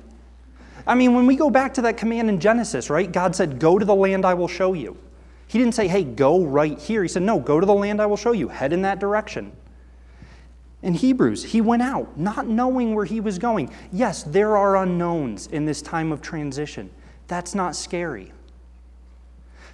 I 0.86 0.96
mean, 0.96 1.14
when 1.14 1.28
we 1.28 1.36
go 1.36 1.50
back 1.50 1.74
to 1.76 1.82
that 1.84 1.98
command 1.98 2.30
in 2.30 2.40
Genesis, 2.40 2.90
right? 2.90 3.12
God 3.12 3.36
said, 3.36 3.60
Go 3.60 3.78
to 3.78 3.86
the 3.86 3.96
land 3.96 4.26
I 4.26 4.34
will 4.34 4.48
show 4.48 4.74
you. 4.74 4.98
He 5.48 5.60
didn't 5.60 5.76
say, 5.76 5.88
Hey, 5.88 6.04
go 6.04 6.44
right 6.44 6.80
here. 6.80 7.02
He 7.02 7.08
said, 7.08 7.24
No, 7.24 7.40
go 7.40 7.60
to 7.60 7.66
the 7.66 7.74
land 7.74 8.02
I 8.02 8.06
will 8.06 8.18
show 8.18 8.32
you. 8.32 8.48
Head 8.48 8.74
in 8.74 8.82
that 8.84 9.00
direction. 9.00 9.52
In 10.82 10.96
Hebrews, 10.96 11.44
he 11.44 11.62
went 11.62 11.84
out 11.84 12.18
not 12.18 12.48
knowing 12.48 12.96
where 12.96 13.06
he 13.06 13.20
was 13.20 13.38
going. 13.38 13.72
Yes, 13.92 14.24
there 14.24 14.58
are 14.58 14.78
unknowns 14.78 15.48
in 15.48 15.66
this 15.66 15.82
time 15.82 16.12
of 16.12 16.22
transition. 16.22 16.90
That's 17.28 17.54
not 17.54 17.76
scary. 17.76 18.32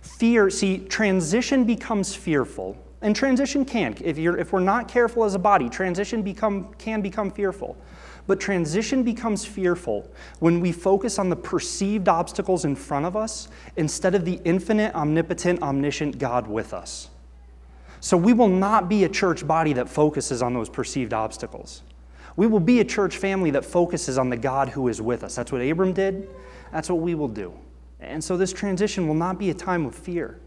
Fear, 0.01 0.49
see, 0.49 0.79
transition 0.79 1.63
becomes 1.63 2.15
fearful. 2.15 2.77
And 3.01 3.15
transition 3.15 3.63
can. 3.63 3.95
If, 4.01 4.17
you're, 4.17 4.37
if 4.37 4.51
we're 4.51 4.59
not 4.59 4.87
careful 4.87 5.23
as 5.23 5.35
a 5.35 5.39
body, 5.39 5.69
transition 5.69 6.23
become, 6.23 6.73
can 6.79 7.01
become 7.01 7.29
fearful. 7.29 7.77
But 8.25 8.39
transition 8.39 9.03
becomes 9.03 9.45
fearful 9.45 10.09
when 10.39 10.59
we 10.59 10.71
focus 10.71 11.17
on 11.17 11.29
the 11.29 11.35
perceived 11.35 12.09
obstacles 12.09 12.65
in 12.65 12.75
front 12.75 13.05
of 13.05 13.15
us 13.15 13.47
instead 13.77 14.15
of 14.15 14.25
the 14.25 14.41
infinite, 14.43 14.93
omnipotent, 14.95 15.61
omniscient 15.61 16.17
God 16.17 16.47
with 16.47 16.73
us. 16.73 17.09
So 17.99 18.17
we 18.17 18.33
will 18.33 18.49
not 18.49 18.89
be 18.89 19.05
a 19.05 19.09
church 19.09 19.47
body 19.47 19.73
that 19.73 19.87
focuses 19.87 20.41
on 20.41 20.53
those 20.53 20.69
perceived 20.69 21.13
obstacles. 21.13 21.83
We 22.35 22.47
will 22.47 22.59
be 22.59 22.79
a 22.79 22.85
church 22.85 23.17
family 23.17 23.51
that 23.51 23.65
focuses 23.65 24.17
on 24.17 24.29
the 24.29 24.37
God 24.37 24.69
who 24.69 24.87
is 24.87 25.01
with 25.01 25.23
us. 25.23 25.35
That's 25.35 25.51
what 25.51 25.61
Abram 25.61 25.93
did. 25.93 26.29
That's 26.71 26.89
what 26.89 26.99
we 26.99 27.15
will 27.15 27.27
do. 27.27 27.53
And 27.99 28.23
so 28.23 28.37
this 28.37 28.53
transition 28.53 29.07
will 29.07 29.15
not 29.15 29.39
be 29.39 29.49
a 29.49 29.53
time 29.53 29.85
of 29.85 29.95
fear, 29.95 30.39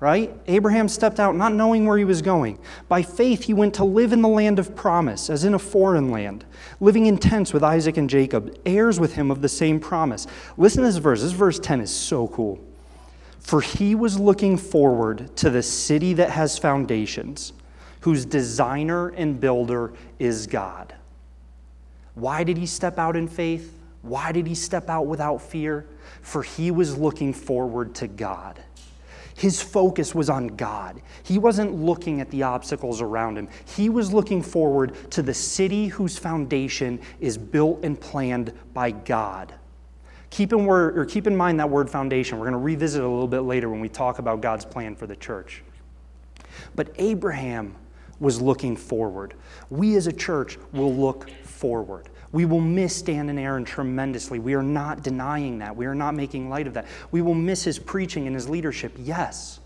right? 0.00 0.32
Abraham 0.46 0.88
stepped 0.88 1.20
out 1.20 1.36
not 1.36 1.52
knowing 1.52 1.84
where 1.84 1.98
he 1.98 2.04
was 2.04 2.22
going. 2.22 2.58
By 2.88 3.02
faith, 3.02 3.44
he 3.44 3.54
went 3.54 3.74
to 3.74 3.84
live 3.84 4.12
in 4.12 4.22
the 4.22 4.28
land 4.28 4.58
of 4.58 4.74
promise, 4.74 5.28
as 5.28 5.44
in 5.44 5.54
a 5.54 5.58
foreign 5.58 6.10
land, 6.10 6.44
living 6.80 7.06
in 7.06 7.18
tents 7.18 7.52
with 7.52 7.62
Isaac 7.62 7.96
and 7.96 8.08
Jacob, 8.08 8.58
heirs 8.64 8.98
with 8.98 9.14
him 9.14 9.30
of 9.30 9.42
the 9.42 9.48
same 9.48 9.78
promise. 9.78 10.26
Listen 10.56 10.82
to 10.82 10.88
this 10.88 10.96
verse. 10.96 11.22
This 11.22 11.32
verse 11.32 11.58
10 11.58 11.82
is 11.82 11.94
so 11.94 12.28
cool. 12.28 12.58
For 13.40 13.60
he 13.60 13.94
was 13.94 14.18
looking 14.18 14.56
forward 14.56 15.34
to 15.38 15.50
the 15.50 15.62
city 15.62 16.14
that 16.14 16.30
has 16.30 16.56
foundations, 16.58 17.52
whose 18.00 18.24
designer 18.24 19.08
and 19.08 19.38
builder 19.38 19.92
is 20.18 20.46
God. 20.46 20.94
Why 22.14 22.44
did 22.44 22.56
he 22.56 22.66
step 22.66 22.98
out 22.98 23.16
in 23.16 23.28
faith? 23.28 23.78
Why 24.02 24.32
did 24.32 24.46
he 24.46 24.54
step 24.54 24.88
out 24.88 25.06
without 25.06 25.42
fear? 25.42 25.86
For 26.22 26.42
he 26.42 26.70
was 26.70 26.96
looking 26.96 27.32
forward 27.32 27.94
to 27.96 28.08
God. 28.08 28.62
His 29.34 29.62
focus 29.62 30.14
was 30.14 30.28
on 30.28 30.48
God. 30.48 31.00
He 31.22 31.38
wasn't 31.38 31.74
looking 31.74 32.20
at 32.20 32.30
the 32.30 32.42
obstacles 32.42 33.00
around 33.00 33.38
him. 33.38 33.48
He 33.76 33.88
was 33.88 34.12
looking 34.12 34.42
forward 34.42 35.10
to 35.12 35.22
the 35.22 35.32
city 35.32 35.86
whose 35.86 36.18
foundation 36.18 37.00
is 37.20 37.38
built 37.38 37.82
and 37.82 37.98
planned 37.98 38.52
by 38.74 38.90
God. 38.90 39.54
Keep 40.28 40.52
in, 40.52 40.66
word, 40.66 40.98
or 40.98 41.06
keep 41.06 41.26
in 41.26 41.34
mind 41.34 41.58
that 41.58 41.70
word 41.70 41.88
foundation. 41.88 42.38
We're 42.38 42.44
going 42.44 42.52
to 42.52 42.58
revisit 42.58 43.00
it 43.00 43.04
a 43.06 43.08
little 43.08 43.26
bit 43.26 43.40
later 43.40 43.70
when 43.70 43.80
we 43.80 43.88
talk 43.88 44.18
about 44.18 44.42
God's 44.42 44.64
plan 44.64 44.94
for 44.94 45.06
the 45.06 45.16
church. 45.16 45.62
But 46.76 46.90
Abraham 46.96 47.74
was 48.20 48.40
looking 48.40 48.76
forward. 48.76 49.34
We 49.70 49.96
as 49.96 50.06
a 50.06 50.12
church 50.12 50.58
will 50.72 50.94
look 50.94 51.30
forward. 51.44 52.10
We 52.32 52.44
will 52.44 52.60
miss 52.60 53.02
Dan 53.02 53.28
and 53.28 53.38
Aaron 53.38 53.64
tremendously. 53.64 54.38
We 54.38 54.54
are 54.54 54.62
not 54.62 55.02
denying 55.02 55.58
that. 55.58 55.74
We 55.74 55.86
are 55.86 55.94
not 55.94 56.14
making 56.14 56.48
light 56.48 56.66
of 56.66 56.74
that. 56.74 56.86
We 57.10 57.22
will 57.22 57.34
miss 57.34 57.64
his 57.64 57.78
preaching 57.78 58.26
and 58.26 58.36
his 58.36 58.48
leadership, 58.48 58.92
yes. 58.98 59.60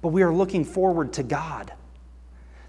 But 0.00 0.08
we 0.08 0.22
are 0.22 0.32
looking 0.32 0.64
forward 0.64 1.12
to 1.14 1.22
God. 1.22 1.72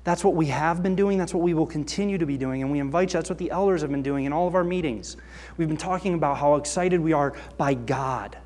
That's 0.04 0.24
what 0.24 0.36
we 0.36 0.48
have 0.48 0.84
been 0.84 0.96
doing. 0.96 1.18
That's 1.18 1.34
what 1.34 1.42
we 1.42 1.54
will 1.54 1.66
continue 1.66 2.18
to 2.18 2.26
be 2.26 2.38
doing. 2.38 2.62
And 2.62 2.72
we 2.72 2.80
invite 2.80 3.14
you, 3.14 3.20
that's 3.20 3.30
what 3.30 3.40
the 3.40 3.52
elders 3.52 3.82
have 3.82 3.92
been 3.92 4.04
doing 4.04 4.26
in 4.26 4.34
all 4.34 4.48
of 4.48 4.56
our 4.56 4.64
meetings. 4.64 5.16
We've 5.56 5.70
been 5.70 5.78
talking 5.78 6.14
about 6.14 6.38
how 6.38 6.56
excited 6.56 7.00
we 7.00 7.14
are 7.14 7.34
by 7.58 7.74
God. 7.76 8.38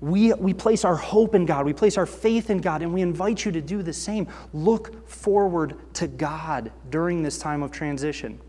We, 0.00 0.32
we 0.34 0.54
place 0.54 0.84
our 0.84 0.96
hope 0.96 1.34
in 1.34 1.44
God, 1.44 1.66
we 1.66 1.72
place 1.72 1.96
our 1.96 2.06
faith 2.06 2.50
in 2.50 2.58
God, 2.58 2.82
and 2.82 2.94
we 2.94 3.02
invite 3.02 3.44
you 3.44 3.52
to 3.52 3.60
do 3.60 3.82
the 3.82 3.92
same. 3.92 4.28
Look 4.52 5.08
forward 5.08 5.76
to 5.94 6.06
God 6.06 6.70
during 6.90 7.22
this 7.22 7.38
time 7.38 7.62
of 7.62 7.72
transition. 7.72 8.40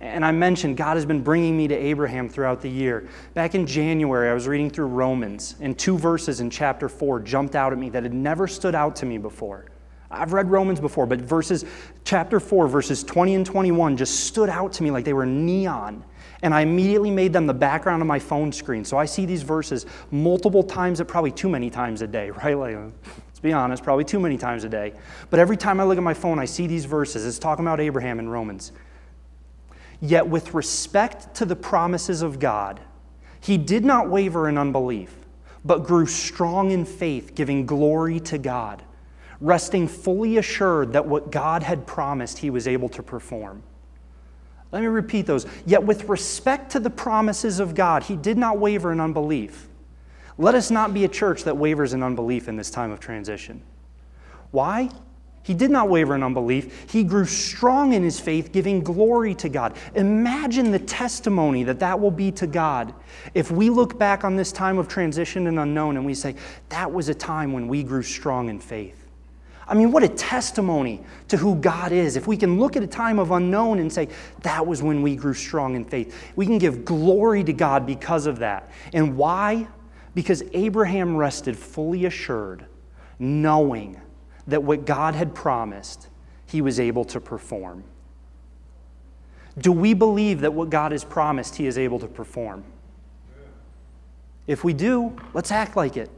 And 0.00 0.24
I 0.24 0.30
mentioned 0.30 0.76
God 0.76 0.96
has 0.96 1.06
been 1.06 1.22
bringing 1.22 1.56
me 1.56 1.68
to 1.68 1.74
Abraham 1.74 2.28
throughout 2.28 2.60
the 2.60 2.68
year. 2.68 3.08
Back 3.32 3.54
in 3.54 3.66
January, 3.66 4.28
I 4.28 4.34
was 4.34 4.46
reading 4.46 4.68
through 4.68 4.86
Romans, 4.86 5.56
and 5.60 5.78
two 5.78 5.96
verses 5.96 6.40
in 6.40 6.50
chapter 6.50 6.88
4 6.88 7.20
jumped 7.20 7.56
out 7.56 7.72
at 7.72 7.78
me 7.78 7.88
that 7.90 8.02
had 8.02 8.12
never 8.12 8.46
stood 8.46 8.74
out 8.74 8.96
to 8.96 9.06
me 9.06 9.16
before. 9.16 9.66
I've 10.10 10.32
read 10.32 10.50
Romans 10.50 10.80
before, 10.80 11.06
but 11.06 11.20
verses, 11.20 11.64
chapter 12.04 12.38
4, 12.38 12.68
verses 12.68 13.02
20 13.02 13.34
and 13.34 13.46
21 13.46 13.96
just 13.96 14.24
stood 14.26 14.48
out 14.48 14.72
to 14.74 14.82
me 14.82 14.90
like 14.90 15.04
they 15.04 15.12
were 15.12 15.26
neon. 15.26 16.04
And 16.42 16.54
I 16.54 16.60
immediately 16.60 17.10
made 17.10 17.32
them 17.32 17.46
the 17.46 17.54
background 17.54 18.02
of 18.02 18.06
my 18.06 18.18
phone 18.18 18.52
screen. 18.52 18.84
So 18.84 18.98
I 18.98 19.06
see 19.06 19.24
these 19.24 19.42
verses 19.42 19.86
multiple 20.10 20.62
times, 20.62 21.02
probably 21.08 21.32
too 21.32 21.48
many 21.48 21.70
times 21.70 22.02
a 22.02 22.06
day, 22.06 22.30
right? 22.44 22.56
Like, 22.56 22.76
let's 22.76 23.40
be 23.40 23.52
honest, 23.52 23.82
probably 23.82 24.04
too 24.04 24.20
many 24.20 24.36
times 24.36 24.64
a 24.64 24.68
day. 24.68 24.92
But 25.30 25.40
every 25.40 25.56
time 25.56 25.80
I 25.80 25.84
look 25.84 25.96
at 25.96 26.04
my 26.04 26.14
phone, 26.14 26.38
I 26.38 26.44
see 26.44 26.66
these 26.66 26.84
verses. 26.84 27.26
It's 27.26 27.38
talking 27.38 27.64
about 27.64 27.80
Abraham 27.80 28.18
in 28.20 28.28
Romans. 28.28 28.72
Yet, 30.00 30.28
with 30.28 30.54
respect 30.54 31.34
to 31.36 31.44
the 31.44 31.56
promises 31.56 32.22
of 32.22 32.38
God, 32.38 32.80
he 33.40 33.56
did 33.56 33.84
not 33.84 34.10
waver 34.10 34.48
in 34.48 34.58
unbelief, 34.58 35.14
but 35.64 35.84
grew 35.84 36.06
strong 36.06 36.70
in 36.70 36.84
faith, 36.84 37.34
giving 37.34 37.66
glory 37.66 38.20
to 38.20 38.38
God, 38.38 38.82
resting 39.40 39.88
fully 39.88 40.36
assured 40.38 40.92
that 40.92 41.06
what 41.06 41.30
God 41.30 41.62
had 41.62 41.86
promised 41.86 42.38
he 42.38 42.50
was 42.50 42.68
able 42.68 42.88
to 42.90 43.02
perform. 43.02 43.62
Let 44.72 44.82
me 44.82 44.88
repeat 44.88 45.26
those. 45.26 45.46
Yet, 45.64 45.82
with 45.82 46.08
respect 46.08 46.72
to 46.72 46.80
the 46.80 46.90
promises 46.90 47.60
of 47.60 47.74
God, 47.74 48.02
he 48.02 48.16
did 48.16 48.36
not 48.36 48.58
waver 48.58 48.92
in 48.92 49.00
unbelief. 49.00 49.68
Let 50.38 50.54
us 50.54 50.70
not 50.70 50.92
be 50.92 51.04
a 51.04 51.08
church 51.08 51.44
that 51.44 51.56
wavers 51.56 51.94
in 51.94 52.02
unbelief 52.02 52.48
in 52.48 52.56
this 52.56 52.70
time 52.70 52.90
of 52.90 53.00
transition. 53.00 53.62
Why? 54.50 54.90
He 55.46 55.54
did 55.54 55.70
not 55.70 55.88
waver 55.88 56.16
in 56.16 56.24
unbelief. 56.24 56.90
He 56.90 57.04
grew 57.04 57.24
strong 57.24 57.92
in 57.92 58.02
his 58.02 58.18
faith, 58.18 58.50
giving 58.50 58.82
glory 58.82 59.32
to 59.36 59.48
God. 59.48 59.76
Imagine 59.94 60.72
the 60.72 60.80
testimony 60.80 61.62
that 61.62 61.78
that 61.78 62.00
will 62.00 62.10
be 62.10 62.32
to 62.32 62.48
God 62.48 62.92
if 63.32 63.52
we 63.52 63.70
look 63.70 63.96
back 63.96 64.24
on 64.24 64.34
this 64.34 64.50
time 64.50 64.76
of 64.76 64.88
transition 64.88 65.46
and 65.46 65.60
unknown 65.60 65.96
and 65.96 66.04
we 66.04 66.14
say, 66.14 66.34
that 66.70 66.90
was 66.92 67.08
a 67.08 67.14
time 67.14 67.52
when 67.52 67.68
we 67.68 67.84
grew 67.84 68.02
strong 68.02 68.48
in 68.48 68.58
faith. 68.58 69.08
I 69.68 69.74
mean, 69.74 69.92
what 69.92 70.02
a 70.02 70.08
testimony 70.08 71.00
to 71.28 71.36
who 71.36 71.54
God 71.54 71.92
is. 71.92 72.16
If 72.16 72.26
we 72.26 72.36
can 72.36 72.58
look 72.58 72.74
at 72.74 72.82
a 72.82 72.88
time 72.88 73.20
of 73.20 73.30
unknown 73.30 73.78
and 73.78 73.92
say, 73.92 74.08
that 74.42 74.66
was 74.66 74.82
when 74.82 75.00
we 75.00 75.14
grew 75.14 75.34
strong 75.34 75.76
in 75.76 75.84
faith, 75.84 76.12
we 76.34 76.44
can 76.44 76.58
give 76.58 76.84
glory 76.84 77.44
to 77.44 77.52
God 77.52 77.86
because 77.86 78.26
of 78.26 78.40
that. 78.40 78.68
And 78.92 79.16
why? 79.16 79.68
Because 80.12 80.42
Abraham 80.54 81.16
rested 81.16 81.56
fully 81.56 82.06
assured, 82.06 82.66
knowing 83.20 84.00
that 84.46 84.62
what 84.62 84.84
God 84.84 85.14
had 85.14 85.34
promised, 85.34 86.08
he 86.46 86.60
was 86.60 86.78
able 86.78 87.04
to 87.06 87.20
perform. 87.20 87.84
Do 89.58 89.72
we 89.72 89.94
believe 89.94 90.40
that 90.42 90.52
what 90.52 90.70
God 90.70 90.92
has 90.92 91.04
promised, 91.04 91.56
he 91.56 91.66
is 91.66 91.78
able 91.78 91.98
to 91.98 92.06
perform? 92.06 92.64
If 94.46 94.62
we 94.62 94.72
do, 94.72 95.16
let's 95.34 95.50
act 95.50 95.76
like 95.76 95.96
it. 95.96 96.10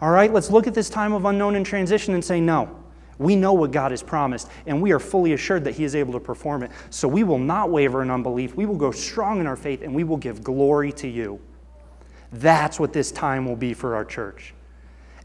All 0.00 0.10
right, 0.10 0.32
let's 0.32 0.50
look 0.50 0.66
at 0.66 0.74
this 0.74 0.90
time 0.90 1.12
of 1.12 1.24
unknown 1.24 1.54
and 1.54 1.64
transition 1.64 2.14
and 2.14 2.24
say, 2.24 2.40
no, 2.40 2.82
we 3.18 3.36
know 3.36 3.52
what 3.52 3.70
God 3.70 3.92
has 3.92 4.02
promised, 4.02 4.48
and 4.66 4.82
we 4.82 4.90
are 4.92 4.98
fully 4.98 5.32
assured 5.32 5.64
that 5.64 5.74
He 5.74 5.84
is 5.84 5.94
able 5.94 6.12
to 6.14 6.20
perform 6.20 6.64
it. 6.64 6.72
So 6.90 7.06
we 7.06 7.22
will 7.22 7.38
not 7.38 7.70
waver 7.70 8.02
in 8.02 8.10
unbelief. 8.10 8.56
We 8.56 8.66
will 8.66 8.76
go 8.76 8.90
strong 8.90 9.38
in 9.38 9.46
our 9.46 9.56
faith, 9.56 9.82
and 9.82 9.94
we 9.94 10.02
will 10.02 10.16
give 10.16 10.42
glory 10.42 10.92
to 10.92 11.08
you. 11.08 11.40
That's 12.32 12.80
what 12.80 12.92
this 12.92 13.12
time 13.12 13.46
will 13.46 13.56
be 13.56 13.74
for 13.74 13.94
our 13.94 14.04
church. 14.04 14.54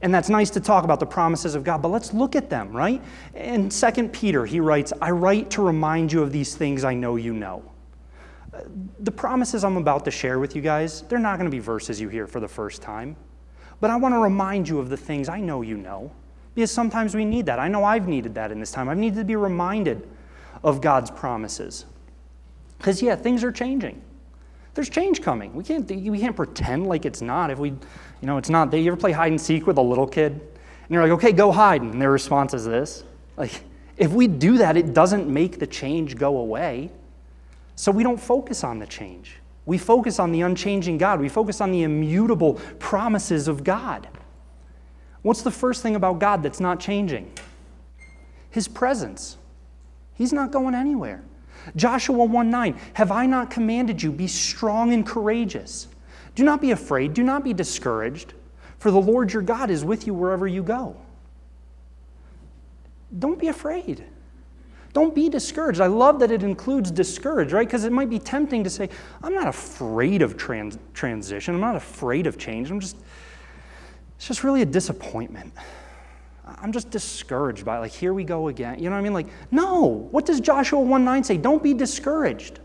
And 0.02 0.14
that's 0.14 0.30
nice 0.30 0.50
to 0.52 0.60
talk 0.60 0.84
about 0.84 1.00
the 1.00 1.06
promises 1.06 1.56
of 1.56 1.64
God, 1.64 1.82
but 1.82 1.90
let's 1.90 2.14
look 2.14 2.36
at 2.36 2.50
them, 2.50 2.72
right? 2.76 3.02
In 3.34 3.70
2 3.70 4.10
Peter, 4.10 4.46
he 4.46 4.60
writes, 4.60 4.94
I 5.02 5.10
write 5.10 5.50
to 5.52 5.62
remind 5.64 6.12
you 6.12 6.22
of 6.22 6.32
these 6.32 6.56
things 6.56 6.84
I 6.84 6.94
know 6.94 7.16
you 7.16 7.34
know. 7.34 7.64
The 9.00 9.12
promises 9.12 9.64
I'm 9.64 9.78
about 9.78 10.06
to 10.06 10.12
share 10.12 10.40
with 10.40 10.56
you 10.56 10.62
guys, 10.62 11.02
they're 11.04 11.20
not 11.20 11.38
going 11.38 11.50
to 11.50 11.56
be 11.56 11.60
verses 11.60 12.00
you 12.00 12.10
hear 12.10 12.28
for 12.28 12.40
the 12.40 12.48
first 12.48 12.82
time. 12.82 13.16
But 13.80 13.90
I 13.90 13.96
want 13.96 14.14
to 14.14 14.20
remind 14.20 14.68
you 14.68 14.80
of 14.80 14.90
the 14.90 14.98
things 14.98 15.30
I 15.30 15.40
know 15.40 15.62
you 15.62 15.78
know. 15.78 16.12
Because 16.56 16.72
sometimes 16.72 17.14
we 17.14 17.24
need 17.24 17.46
that. 17.46 17.60
I 17.60 17.68
know 17.68 17.84
I've 17.84 18.08
needed 18.08 18.34
that 18.36 18.52
in 18.52 18.60
this 18.60 18.72
time. 18.72 18.90
I've 18.90 18.98
needed 18.98 19.18
to 19.18 19.26
be 19.26 19.36
reminded 19.36 20.08
of 20.64 20.82
God's 20.82 21.12
promises. 21.12 21.86
Because, 22.80 23.02
yeah, 23.02 23.16
things 23.16 23.44
are 23.44 23.52
changing. 23.52 24.02
There's 24.78 24.92
change 24.92 25.24
coming. 25.24 25.56
We 25.56 25.64
can't, 25.64 25.90
we 25.90 26.20
can't 26.20 26.36
pretend 26.36 26.86
like 26.86 27.08
it's 27.08 27.24
not. 27.24 27.50
If 27.50 27.58
we, 27.58 27.70
you 27.70 27.78
know, 28.22 28.38
it's 28.38 28.52
not. 28.52 28.72
You 28.72 28.86
ever 28.92 28.96
play 28.96 29.12
hide 29.12 29.32
and 29.32 29.42
seek 29.42 29.66
with 29.66 29.80
a 29.80 29.82
little 29.82 30.06
kid? 30.06 30.34
And 30.34 30.92
you're 30.92 31.02
like, 31.02 31.14
okay, 31.14 31.32
go 31.32 31.52
hide. 31.52 31.82
And 31.82 32.00
their 32.00 32.12
response 32.12 32.54
is 32.54 32.64
this. 32.64 33.04
Like, 33.38 33.64
if 33.98 34.12
we 34.12 34.28
do 34.28 34.60
that, 34.60 34.78
it 34.78 34.94
doesn't 34.94 35.28
make 35.28 35.58
the 35.58 35.66
change 35.66 36.16
go 36.16 36.38
away. 36.38 36.92
So 37.76 37.92
we 37.92 38.04
don't 38.04 38.20
focus 38.20 38.64
on 38.64 38.78
the 38.78 38.86
change. 38.86 39.38
We 39.66 39.80
focus 39.80 40.20
on 40.20 40.32
the 40.32 40.42
unchanging 40.42 41.00
God. 41.00 41.20
We 41.20 41.28
focus 41.28 41.60
on 41.60 41.72
the 41.72 41.82
immutable 41.82 42.62
promises 42.78 43.48
of 43.48 43.64
God. 43.64 44.08
What's 45.24 45.42
the 45.42 45.50
first 45.50 45.82
thing 45.82 45.96
about 45.96 46.20
God 46.20 46.44
that's 46.44 46.60
not 46.60 46.80
changing? 46.80 47.32
His 48.52 48.68
presence. 48.68 49.38
He's 50.14 50.32
not 50.32 50.52
going 50.52 50.76
anywhere. 50.76 51.24
Joshua 51.76 52.24
1 52.24 52.50
9, 52.50 52.80
have 52.94 53.12
I 53.12 53.26
not 53.26 53.50
commanded 53.50 54.02
you, 54.02 54.12
be 54.12 54.28
strong 54.28 54.94
and 54.94 55.06
courageous? 55.06 55.88
Do 56.36 56.44
not 56.44 56.62
be 56.62 56.72
afraid, 56.72 57.14
do 57.14 57.24
not 57.24 57.44
be 57.44 57.54
discouraged, 57.54 58.34
for 58.80 58.92
the 58.92 59.02
Lord 59.02 59.34
your 59.34 59.42
God 59.42 59.70
is 59.70 59.84
with 59.84 60.06
you 60.06 60.14
wherever 60.14 60.48
you 60.48 60.64
go. 60.64 60.96
Don't 63.18 63.40
be 63.40 63.48
afraid. 63.48 64.04
Don't 64.94 65.14
be 65.14 65.30
discouraged. 65.30 65.80
I 65.80 65.88
love 65.88 66.20
that 66.20 66.32
it 66.32 66.44
includes 66.44 66.92
discouraged, 66.92 67.52
right? 67.52 67.68
Because 67.68 67.84
it 67.84 67.92
might 67.92 68.10
be 68.10 68.20
tempting 68.20 68.64
to 68.64 68.70
say, 68.70 68.90
I'm 69.22 69.34
not 69.34 69.48
afraid 69.48 70.22
of 70.22 70.38
trans- 70.38 70.78
transition. 70.94 71.56
I'm 71.56 71.62
not 71.62 71.76
afraid 71.76 72.26
of 72.28 72.38
change. 72.38 72.72
I'm 72.72 72.80
just, 72.80 72.98
it's 74.16 74.28
just 74.28 74.44
really 74.44 74.62
a 74.62 74.66
disappointment. 74.66 75.54
I'm 76.60 76.72
just 76.72 76.90
discouraged 76.90 77.66
by 77.66 77.78
it. 77.78 77.82
Like, 77.82 77.92
here 77.92 78.14
we 78.14 78.24
go 78.24 78.48
again. 78.48 78.80
You 78.80 78.90
know 78.90 78.96
what 78.96 79.00
I 79.00 79.04
mean? 79.04 79.14
Like, 79.14 79.28
no. 79.52 80.08
What 80.12 80.26
does 80.26 80.40
Joshua 80.40 80.80
1 80.80 81.06
9 81.06 81.24
say? 81.24 81.38
Don't 81.38 81.62
be 81.62 81.74
discouraged. 81.74 82.60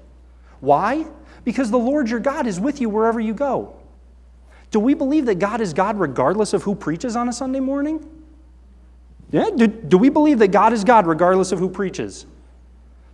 Why? 0.61 1.07
Because 1.45 1.71
the 1.71 1.79
Lord 1.79 2.09
your 2.09 2.21
God 2.21 2.47
is 2.47 2.59
with 2.59 2.81
you 2.81 2.89
wherever 2.89 3.21
you 3.21 3.35
go. 3.35 3.77
Do 4.71 4.81
we 4.81 4.95
believe 4.95 5.27
that 5.27 5.39
God 5.39 5.61
is 5.61 5.75
God 5.75 5.99
regardless 5.99 6.55
of 6.55 6.63
who 6.63 6.75
preaches 6.75 7.17
on 7.17 7.29
a 7.29 7.33
Sunday 7.33 7.61
morning? 7.61 8.09
Yeah? 9.31 9.51
Do, 9.55 9.67
do 9.67 9.99
we 9.99 10.09
believe 10.09 10.39
that 10.39 10.49
God 10.49 10.73
is 10.73 10.85
God 10.85 11.07
regardless 11.07 11.53
of 11.53 11.59
who 11.59 11.69
preaches? 11.69 12.27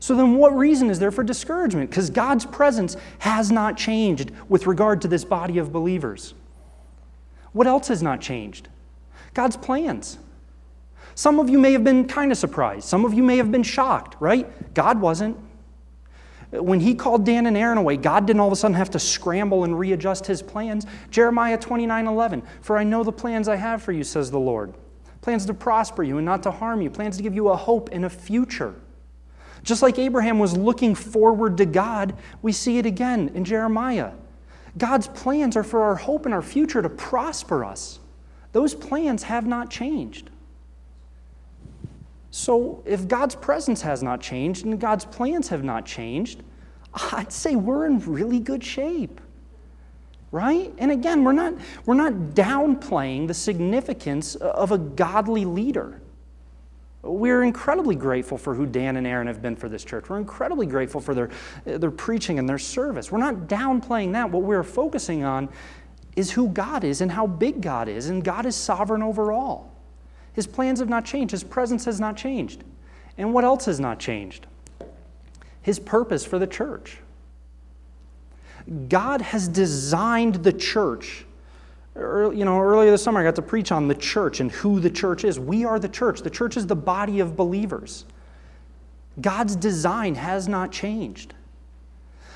So 0.00 0.14
then, 0.14 0.36
what 0.36 0.56
reason 0.56 0.90
is 0.90 1.00
there 1.00 1.10
for 1.10 1.24
discouragement? 1.24 1.90
Because 1.90 2.10
God's 2.10 2.46
presence 2.46 2.96
has 3.18 3.50
not 3.50 3.76
changed 3.76 4.30
with 4.48 4.68
regard 4.68 5.02
to 5.02 5.08
this 5.08 5.24
body 5.24 5.58
of 5.58 5.72
believers. 5.72 6.34
What 7.52 7.66
else 7.66 7.88
has 7.88 8.02
not 8.02 8.20
changed? 8.20 8.68
God's 9.34 9.56
plans. 9.56 10.18
Some 11.18 11.40
of 11.40 11.50
you 11.50 11.58
may 11.58 11.72
have 11.72 11.82
been 11.82 12.06
kind 12.06 12.30
of 12.30 12.38
surprised. 12.38 12.84
Some 12.84 13.04
of 13.04 13.12
you 13.12 13.24
may 13.24 13.38
have 13.38 13.50
been 13.50 13.64
shocked, 13.64 14.14
right? 14.20 14.72
God 14.72 15.00
wasn't. 15.00 15.36
When 16.50 16.78
he 16.78 16.94
called 16.94 17.26
Dan 17.26 17.46
and 17.46 17.56
Aaron 17.56 17.76
away, 17.76 17.96
God 17.96 18.24
didn't 18.24 18.38
all 18.38 18.46
of 18.46 18.52
a 18.52 18.56
sudden 18.56 18.76
have 18.76 18.90
to 18.90 19.00
scramble 19.00 19.64
and 19.64 19.76
readjust 19.76 20.26
his 20.26 20.42
plans. 20.42 20.86
Jeremiah 21.10 21.58
29 21.58 22.06
11, 22.06 22.42
for 22.60 22.78
I 22.78 22.84
know 22.84 23.02
the 23.02 23.10
plans 23.10 23.48
I 23.48 23.56
have 23.56 23.82
for 23.82 23.90
you, 23.90 24.04
says 24.04 24.30
the 24.30 24.38
Lord. 24.38 24.74
Plans 25.20 25.44
to 25.46 25.54
prosper 25.54 26.04
you 26.04 26.18
and 26.18 26.24
not 26.24 26.44
to 26.44 26.52
harm 26.52 26.80
you, 26.80 26.88
plans 26.88 27.16
to 27.16 27.24
give 27.24 27.34
you 27.34 27.48
a 27.48 27.56
hope 27.56 27.88
and 27.90 28.04
a 28.04 28.10
future. 28.10 28.76
Just 29.64 29.82
like 29.82 29.98
Abraham 29.98 30.38
was 30.38 30.56
looking 30.56 30.94
forward 30.94 31.56
to 31.56 31.66
God, 31.66 32.16
we 32.42 32.52
see 32.52 32.78
it 32.78 32.86
again 32.86 33.32
in 33.34 33.44
Jeremiah. 33.44 34.12
God's 34.78 35.08
plans 35.08 35.56
are 35.56 35.64
for 35.64 35.82
our 35.82 35.96
hope 35.96 36.26
and 36.26 36.32
our 36.32 36.42
future 36.42 36.80
to 36.80 36.88
prosper 36.88 37.64
us. 37.64 37.98
Those 38.52 38.72
plans 38.72 39.24
have 39.24 39.48
not 39.48 39.68
changed. 39.68 40.30
So, 42.30 42.82
if 42.84 43.08
God's 43.08 43.34
presence 43.34 43.80
has 43.82 44.02
not 44.02 44.20
changed 44.20 44.66
and 44.66 44.78
God's 44.78 45.04
plans 45.04 45.48
have 45.48 45.64
not 45.64 45.86
changed, 45.86 46.42
I'd 47.12 47.32
say 47.32 47.56
we're 47.56 47.86
in 47.86 48.00
really 48.00 48.40
good 48.40 48.62
shape. 48.62 49.20
Right? 50.30 50.74
And 50.76 50.90
again, 50.92 51.24
we're 51.24 51.32
not, 51.32 51.54
we're 51.86 51.94
not 51.94 52.12
downplaying 52.34 53.28
the 53.28 53.34
significance 53.34 54.34
of 54.34 54.72
a 54.72 54.78
godly 54.78 55.46
leader. 55.46 56.02
We're 57.00 57.44
incredibly 57.44 57.94
grateful 57.94 58.36
for 58.36 58.54
who 58.54 58.66
Dan 58.66 58.96
and 58.96 59.06
Aaron 59.06 59.26
have 59.26 59.40
been 59.40 59.56
for 59.56 59.70
this 59.70 59.84
church. 59.84 60.10
We're 60.10 60.18
incredibly 60.18 60.66
grateful 60.66 61.00
for 61.00 61.14
their, 61.14 61.30
their 61.64 61.90
preaching 61.90 62.38
and 62.38 62.46
their 62.46 62.58
service. 62.58 63.10
We're 63.10 63.18
not 63.18 63.46
downplaying 63.46 64.12
that. 64.12 64.30
What 64.30 64.42
we're 64.42 64.62
focusing 64.62 65.24
on 65.24 65.48
is 66.16 66.30
who 66.32 66.48
God 66.48 66.84
is 66.84 67.00
and 67.00 67.10
how 67.10 67.26
big 67.26 67.62
God 67.62 67.88
is, 67.88 68.08
and 68.08 68.22
God 68.22 68.44
is 68.44 68.56
sovereign 68.56 69.02
over 69.02 69.32
all. 69.32 69.72
His 70.38 70.46
plans 70.46 70.78
have 70.78 70.88
not 70.88 71.04
changed, 71.04 71.32
His 71.32 71.42
presence 71.42 71.84
has 71.86 71.98
not 71.98 72.16
changed. 72.16 72.62
And 73.16 73.34
what 73.34 73.42
else 73.42 73.64
has 73.64 73.80
not 73.80 73.98
changed? 73.98 74.46
His 75.62 75.80
purpose 75.80 76.24
for 76.24 76.38
the 76.38 76.46
church. 76.46 76.98
God 78.88 79.20
has 79.20 79.48
designed 79.48 80.36
the 80.36 80.52
church. 80.52 81.24
You 81.96 82.44
know, 82.44 82.60
earlier 82.60 82.92
this 82.92 83.02
summer, 83.02 83.18
I 83.18 83.24
got 83.24 83.34
to 83.34 83.42
preach 83.42 83.72
on 83.72 83.88
the 83.88 83.96
church 83.96 84.38
and 84.38 84.52
who 84.52 84.78
the 84.78 84.90
church 84.90 85.24
is. 85.24 85.40
We 85.40 85.64
are 85.64 85.80
the 85.80 85.88
church. 85.88 86.22
The 86.22 86.30
church 86.30 86.56
is 86.56 86.68
the 86.68 86.76
body 86.76 87.18
of 87.18 87.34
believers. 87.34 88.04
God's 89.20 89.56
design 89.56 90.14
has 90.14 90.46
not 90.46 90.70
changed. 90.70 91.34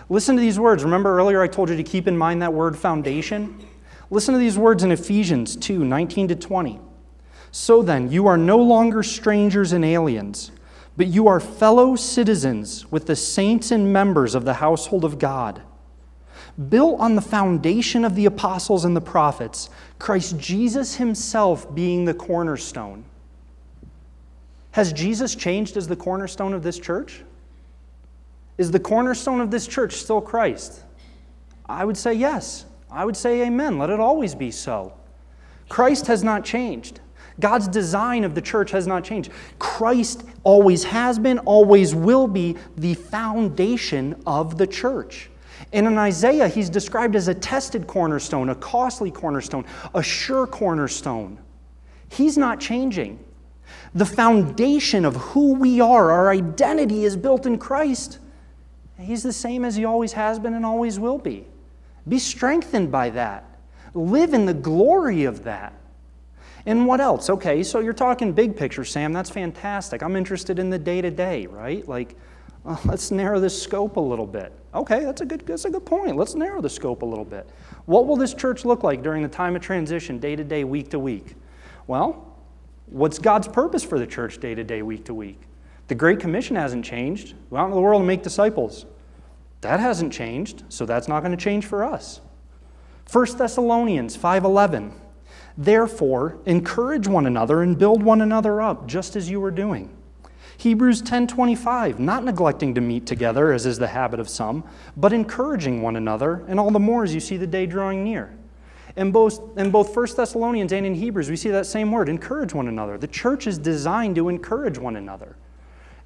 Listen 0.09 0.35
to 0.35 0.43
these 0.43 0.59
words. 0.59 0.83
Remember 0.83 1.17
earlier 1.17 1.41
I 1.41 1.47
told 1.47 1.71
you 1.71 1.77
to 1.77 1.85
keep 1.85 2.09
in 2.09 2.19
mind 2.19 2.43
that 2.43 2.53
word 2.53 2.77
foundation? 2.77 3.65
Listen 4.11 4.35
to 4.35 4.41
these 4.41 4.59
words 4.59 4.83
in 4.83 4.91
Ephesians 4.91 5.55
2 5.55 5.85
19 5.85 6.27
to 6.27 6.35
20. 6.35 6.81
So 7.53 7.83
then, 7.83 8.11
you 8.11 8.27
are 8.27 8.39
no 8.39 8.57
longer 8.57 9.03
strangers 9.03 9.73
and 9.73 9.85
aliens, 9.85 10.51
but 10.97 11.07
you 11.07 11.29
are 11.29 11.39
fellow 11.39 11.95
citizens 11.97 12.91
with 12.91 13.07
the 13.07 13.15
saints 13.15 13.71
and 13.71 13.93
members 13.93 14.35
of 14.35 14.47
the 14.47 14.55
household 14.55 15.05
of 15.05 15.19
God, 15.19 15.61
built 16.71 16.99
on 16.99 17.15
the 17.15 17.21
foundation 17.21 18.07
of 18.07 18.15
the 18.15 18.25
apostles 18.25 18.87
and 18.87 18.97
the 18.97 19.03
prophets, 19.03 19.69
Christ 19.99 20.39
Jesus 20.39 20.97
himself 20.97 21.75
being 21.75 22.07
the 22.07 22.15
cornerstone. 22.15 23.05
Has 24.71 24.91
Jesus 24.95 25.35
changed 25.35 25.77
as 25.77 25.87
the 25.87 25.97
cornerstone 25.97 26.55
of 26.55 26.63
this 26.63 26.79
church? 26.79 27.23
Is 28.57 28.71
the 28.71 28.81
cornerstone 28.81 29.43
of 29.43 29.51
this 29.51 29.67
church 29.67 29.93
still 29.97 30.23
Christ? 30.23 30.83
I 31.67 31.85
would 31.85 31.99
say 31.99 32.15
yes. 32.15 32.65
I 32.91 33.05
would 33.05 33.17
say 33.17 33.47
amen. 33.47 33.79
Let 33.79 33.91
it 33.91 34.01
always 34.01 34.35
be 34.35 34.51
so. 34.51 34.95
Christ 35.69 36.07
has 36.07 36.25
not 36.25 36.47
changed. 36.47 37.01
God's 37.41 37.69
design 37.69 38.25
of 38.25 38.35
the 38.35 38.43
church 38.43 38.71
has 38.71 38.87
not 38.87 39.05
changed. 39.05 39.31
Christ 39.59 40.25
always 40.45 40.85
has 40.85 41.19
been, 41.19 41.39
always 41.41 41.95
will 41.95 42.27
be 42.27 42.57
the 42.77 42.95
foundation 42.95 44.21
of 44.27 44.59
the 44.59 44.67
church. 44.67 45.31
And 45.73 45.87
in 45.87 45.97
Isaiah, 45.97 46.49
he's 46.49 46.69
described 46.69 47.17
as 47.17 47.29
a 47.29 47.35
tested 47.35 47.87
cornerstone, 47.87 48.51
a 48.51 48.55
costly 48.55 49.11
cornerstone, 49.11 49.65
a 49.95 50.03
sure 50.03 50.47
cornerstone. 50.47 51.39
He's 52.09 52.37
not 52.37 52.61
changing. 52.61 53.19
The 53.95 54.05
foundation 54.05 55.05
of 55.05 55.17
who 55.17 55.55
we 55.55 55.81
are, 55.81 56.11
our 56.11 56.31
identity, 56.31 57.05
is 57.05 57.17
built 57.17 57.47
in 57.47 57.59
Christ. 57.59 58.19
He's 58.99 59.23
the 59.23 59.33
same 59.33 59.65
as 59.65 59.77
he 59.77 59.85
always 59.85 60.13
has 60.13 60.39
been 60.39 60.55
and 60.55 60.67
always 60.67 60.99
will 60.99 61.19
be. 61.19 61.47
Be 62.09 62.19
strengthened 62.19 62.93
by 62.93 63.11
that. 63.11 63.45
Live 63.95 64.35
in 64.35 64.47
the 64.47 64.55
glory 64.55 65.25
of 65.25 65.45
that. 65.45 65.73
And 66.67 66.87
what 66.87 67.01
else? 67.01 67.29
Okay, 67.29 67.63
so 67.63 67.81
you're 67.81 67.93
talking 67.93 68.33
big 68.33 68.57
picture, 68.57 68.85
Sam. 68.85 69.13
That's 69.13 69.31
fantastic. 69.31 70.03
I'm 70.03 70.15
interested 70.15 70.59
in 70.59 70.71
the 70.71 70.79
day 70.79 71.01
to 71.01 71.11
day, 71.11 71.47
right? 71.47 71.87
Like, 71.89 72.17
Well, 72.65 72.75
uh, 72.75 72.81
let's 72.89 73.11
narrow 73.11 73.41
this 73.41 73.61
scope 73.61 73.97
a 73.97 74.01
little 74.01 74.27
bit. 74.27 74.53
Okay, 74.75 75.01
that's 75.01 75.21
a 75.21 75.27
good 75.27 75.45
that's 75.47 75.65
a 75.65 75.71
good 75.71 75.85
point. 75.85 76.17
Let's 76.17 76.35
narrow 76.35 76.61
the 76.61 76.71
scope 76.71 77.03
a 77.03 77.07
little 77.07 77.25
bit. 77.25 77.49
What 77.87 78.07
will 78.07 78.17
this 78.17 78.33
church 78.33 78.65
look 78.65 78.83
like 78.83 79.03
during 79.03 79.23
the 79.23 79.29
time 79.29 79.57
of 79.57 79.63
transition, 79.63 80.19
day 80.19 80.37
to 80.37 80.45
day, 80.45 80.65
week 80.65 80.91
to 80.91 80.99
week? 80.99 81.35
Well, 81.87 82.37
what's 82.87 83.19
God's 83.19 83.49
purpose 83.49 83.85
for 83.85 83.99
the 83.99 84.07
church 84.07 84.39
day 84.39 84.55
to 84.55 84.65
day, 84.65 84.83
week 84.83 85.05
to 85.07 85.15
week? 85.15 85.41
The 85.89 85.95
Great 85.97 86.21
Commission 86.21 86.57
hasn't 86.57 86.85
changed. 86.85 87.35
Go 87.51 87.57
out 87.57 87.65
into 87.65 87.75
the 87.75 87.83
world 87.83 88.01
and 88.01 88.07
make 88.07 88.23
disciples. 88.23 88.87
That 89.61 89.81
hasn't 89.81 90.13
changed, 90.13 90.65
so 90.69 90.87
that's 90.87 91.09
not 91.09 91.21
going 91.21 91.37
to 91.37 91.43
change 91.43 91.67
for 91.67 91.85
us. 91.85 92.21
1 93.11 93.37
Thessalonians 93.37 94.17
5:11 94.17 94.93
Therefore 95.57 96.39
encourage 96.47 97.07
one 97.07 97.27
another 97.27 97.63
and 97.63 97.79
build 97.79 98.03
one 98.03 98.21
another 98.21 98.61
up 98.61 98.87
just 98.87 99.17
as 99.17 99.31
you 99.31 99.43
are 99.45 99.51
doing. 99.51 99.91
Hebrews 100.57 101.03
10:25 101.03 101.99
Not 101.99 102.25
neglecting 102.25 102.75
to 102.75 102.81
meet 102.81 103.07
together 103.07 103.53
as 103.53 103.67
is 103.67 103.79
the 103.79 103.89
habit 103.89 104.21
of 104.21 104.29
some, 104.29 104.65
but 104.97 105.13
encouraging 105.13 105.83
one 105.83 105.97
another 105.97 106.45
and 106.49 106.61
all 106.61 106.71
the 106.71 106.79
more 106.79 107.03
as 107.03 107.15
you 107.15 107.21
see 107.21 107.37
the 107.37 107.47
day 107.47 107.67
drawing 107.67 108.05
near. 108.05 108.31
In 108.97 109.11
both, 109.11 109.41
in 109.57 109.71
both 109.71 109.95
1 109.95 110.17
Thessalonians 110.17 110.73
and 110.73 110.85
in 110.85 110.95
Hebrews, 110.95 111.31
we 111.31 111.37
see 111.37 111.51
that 111.51 111.67
same 111.67 111.91
word 111.91 112.09
encourage 112.09 112.53
one 112.53 112.69
another. 112.69 112.99
The 112.99 113.07
church 113.07 113.47
is 113.47 113.59
designed 113.59 114.17
to 114.17 114.29
encourage 114.29 114.79
one 114.79 114.97
another. 114.97 115.37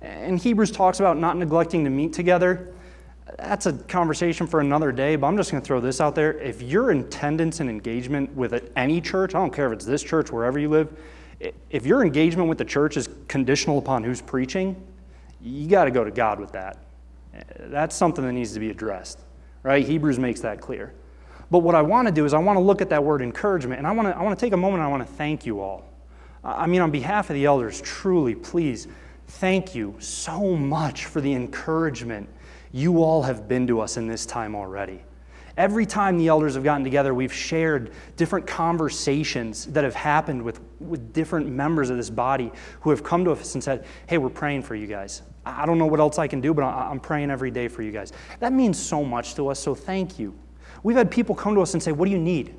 And 0.00 0.38
Hebrews 0.38 0.70
talks 0.70 1.00
about 1.00 1.18
not 1.18 1.36
neglecting 1.36 1.84
to 1.84 1.90
meet 1.90 2.12
together 2.12 2.72
that's 3.38 3.66
a 3.66 3.72
conversation 3.72 4.46
for 4.46 4.60
another 4.60 4.92
day, 4.92 5.16
but 5.16 5.26
I'm 5.26 5.36
just 5.36 5.50
going 5.50 5.60
to 5.60 5.66
throw 5.66 5.80
this 5.80 6.00
out 6.00 6.14
there. 6.14 6.38
If 6.38 6.62
your 6.62 6.90
attendance 6.90 7.60
and 7.60 7.68
engagement 7.68 8.32
with 8.34 8.70
any 8.76 9.00
church, 9.00 9.34
I 9.34 9.38
don't 9.38 9.52
care 9.52 9.66
if 9.66 9.72
it's 9.72 9.84
this 9.84 10.02
church, 10.02 10.30
wherever 10.30 10.58
you 10.58 10.68
live, 10.68 10.96
if 11.70 11.84
your 11.84 12.02
engagement 12.02 12.48
with 12.48 12.58
the 12.58 12.64
church 12.64 12.96
is 12.96 13.08
conditional 13.28 13.78
upon 13.78 14.04
who's 14.04 14.22
preaching, 14.22 14.80
you 15.42 15.68
got 15.68 15.84
to 15.84 15.90
go 15.90 16.04
to 16.04 16.10
God 16.10 16.40
with 16.40 16.52
that. 16.52 16.78
Eh, 17.34 17.42
that's 17.58 17.94
something 17.94 18.24
that 18.24 18.32
needs 18.32 18.54
to 18.54 18.60
be 18.60 18.70
addressed, 18.70 19.18
right? 19.62 19.84
Hebrews 19.84 20.18
makes 20.18 20.40
that 20.40 20.60
clear. 20.60 20.94
But 21.50 21.58
what 21.58 21.74
I 21.74 21.82
want 21.82 22.08
to 22.08 22.12
do 22.12 22.24
is 22.24 22.32
I 22.32 22.38
want 22.38 22.56
to 22.56 22.60
look 22.60 22.80
at 22.80 22.88
that 22.90 23.02
word 23.02 23.22
encouragement, 23.22 23.78
and 23.78 23.86
I 23.86 23.92
want 23.92 24.08
to, 24.08 24.16
I 24.16 24.22
want 24.22 24.38
to 24.38 24.44
take 24.44 24.52
a 24.52 24.56
moment 24.56 24.80
and 24.80 24.88
I 24.88 24.90
want 24.90 25.06
to 25.06 25.12
thank 25.14 25.44
you 25.44 25.60
all. 25.60 25.84
I 26.42 26.66
mean, 26.66 26.80
on 26.80 26.92
behalf 26.92 27.28
of 27.28 27.34
the 27.34 27.44
elders, 27.44 27.80
truly, 27.80 28.34
please, 28.34 28.86
thank 29.26 29.74
you 29.74 29.96
so 29.98 30.56
much 30.56 31.06
for 31.06 31.20
the 31.20 31.32
encouragement 31.34 32.28
you 32.76 33.02
all 33.02 33.22
have 33.22 33.48
been 33.48 33.66
to 33.68 33.80
us 33.80 33.96
in 33.96 34.06
this 34.06 34.26
time 34.26 34.54
already. 34.54 35.00
Every 35.56 35.86
time 35.86 36.18
the 36.18 36.28
elders 36.28 36.54
have 36.54 36.64
gotten 36.64 36.84
together, 36.84 37.14
we've 37.14 37.32
shared 37.32 37.92
different 38.16 38.46
conversations 38.46 39.64
that 39.68 39.82
have 39.82 39.94
happened 39.94 40.42
with, 40.42 40.60
with 40.78 41.14
different 41.14 41.48
members 41.48 41.88
of 41.88 41.96
this 41.96 42.10
body 42.10 42.52
who 42.82 42.90
have 42.90 43.02
come 43.02 43.24
to 43.24 43.30
us 43.30 43.54
and 43.54 43.64
said, 43.64 43.86
Hey, 44.06 44.18
we're 44.18 44.28
praying 44.28 44.62
for 44.62 44.74
you 44.74 44.86
guys. 44.86 45.22
I 45.46 45.64
don't 45.64 45.78
know 45.78 45.86
what 45.86 46.00
else 46.00 46.18
I 46.18 46.26
can 46.26 46.42
do, 46.42 46.52
but 46.52 46.64
I'm 46.64 47.00
praying 47.00 47.30
every 47.30 47.50
day 47.50 47.68
for 47.68 47.82
you 47.82 47.92
guys. 47.92 48.12
That 48.40 48.52
means 48.52 48.78
so 48.78 49.02
much 49.02 49.34
to 49.36 49.48
us, 49.48 49.58
so 49.58 49.74
thank 49.74 50.18
you. 50.18 50.38
We've 50.82 50.96
had 50.96 51.10
people 51.10 51.34
come 51.34 51.54
to 51.54 51.62
us 51.62 51.72
and 51.72 51.82
say, 51.82 51.92
What 51.92 52.04
do 52.04 52.10
you 52.10 52.18
need? 52.18 52.54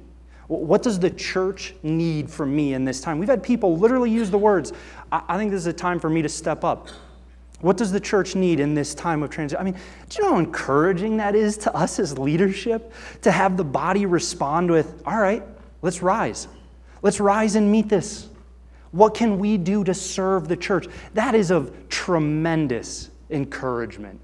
What 0.48 0.82
does 0.82 0.98
the 0.98 1.12
church 1.12 1.76
need 1.84 2.32
from 2.32 2.56
me 2.56 2.74
in 2.74 2.86
this 2.86 3.02
time? 3.02 3.20
We've 3.20 3.30
had 3.30 3.44
people 3.44 3.78
literally 3.78 4.10
use 4.10 4.32
the 4.32 4.38
words, 4.40 4.74
I 5.12 5.38
think 5.38 5.52
this 5.52 5.60
is 5.60 5.68
a 5.68 5.74
time 5.74 6.00
for 6.00 6.10
me 6.10 6.24
to 6.24 6.30
step 6.30 6.64
up. 6.64 6.88
What 7.60 7.76
does 7.78 7.92
the 7.92 8.00
church 8.00 8.36
need 8.36 8.60
in 8.60 8.76
this 8.76 8.94
time 8.94 9.24
of 9.24 9.32
transition? 9.32 9.60
I 9.60 9.64
mean, 9.64 9.76
do 10.10 10.18
you 10.18 10.24
know 10.24 10.34
how 10.36 10.40
encouraging 10.40 11.18
that 11.18 11.36
is 11.36 11.58
to 11.60 11.76
us 11.76 12.00
as 12.00 12.18
leadership 12.18 12.94
to 13.22 13.32
have 13.32 13.58
the 13.58 13.64
body 13.64 14.06
respond 14.06 14.70
with, 14.70 15.02
all 15.06 15.18
right, 15.18 15.44
let's 15.82 16.04
rise. 16.04 16.48
Let's 17.02 17.20
rise 17.20 17.56
and 17.56 17.72
meet 17.72 17.90
this. 17.90 18.30
What 18.92 19.16
can 19.16 19.40
we 19.40 19.58
do 19.58 19.84
to 19.84 19.94
serve 19.94 20.48
the 20.48 20.56
church? 20.56 20.88
That 21.16 21.34
is 21.34 21.50
of 21.50 21.90
tremendous 21.90 23.10
encouragement. 23.32 24.20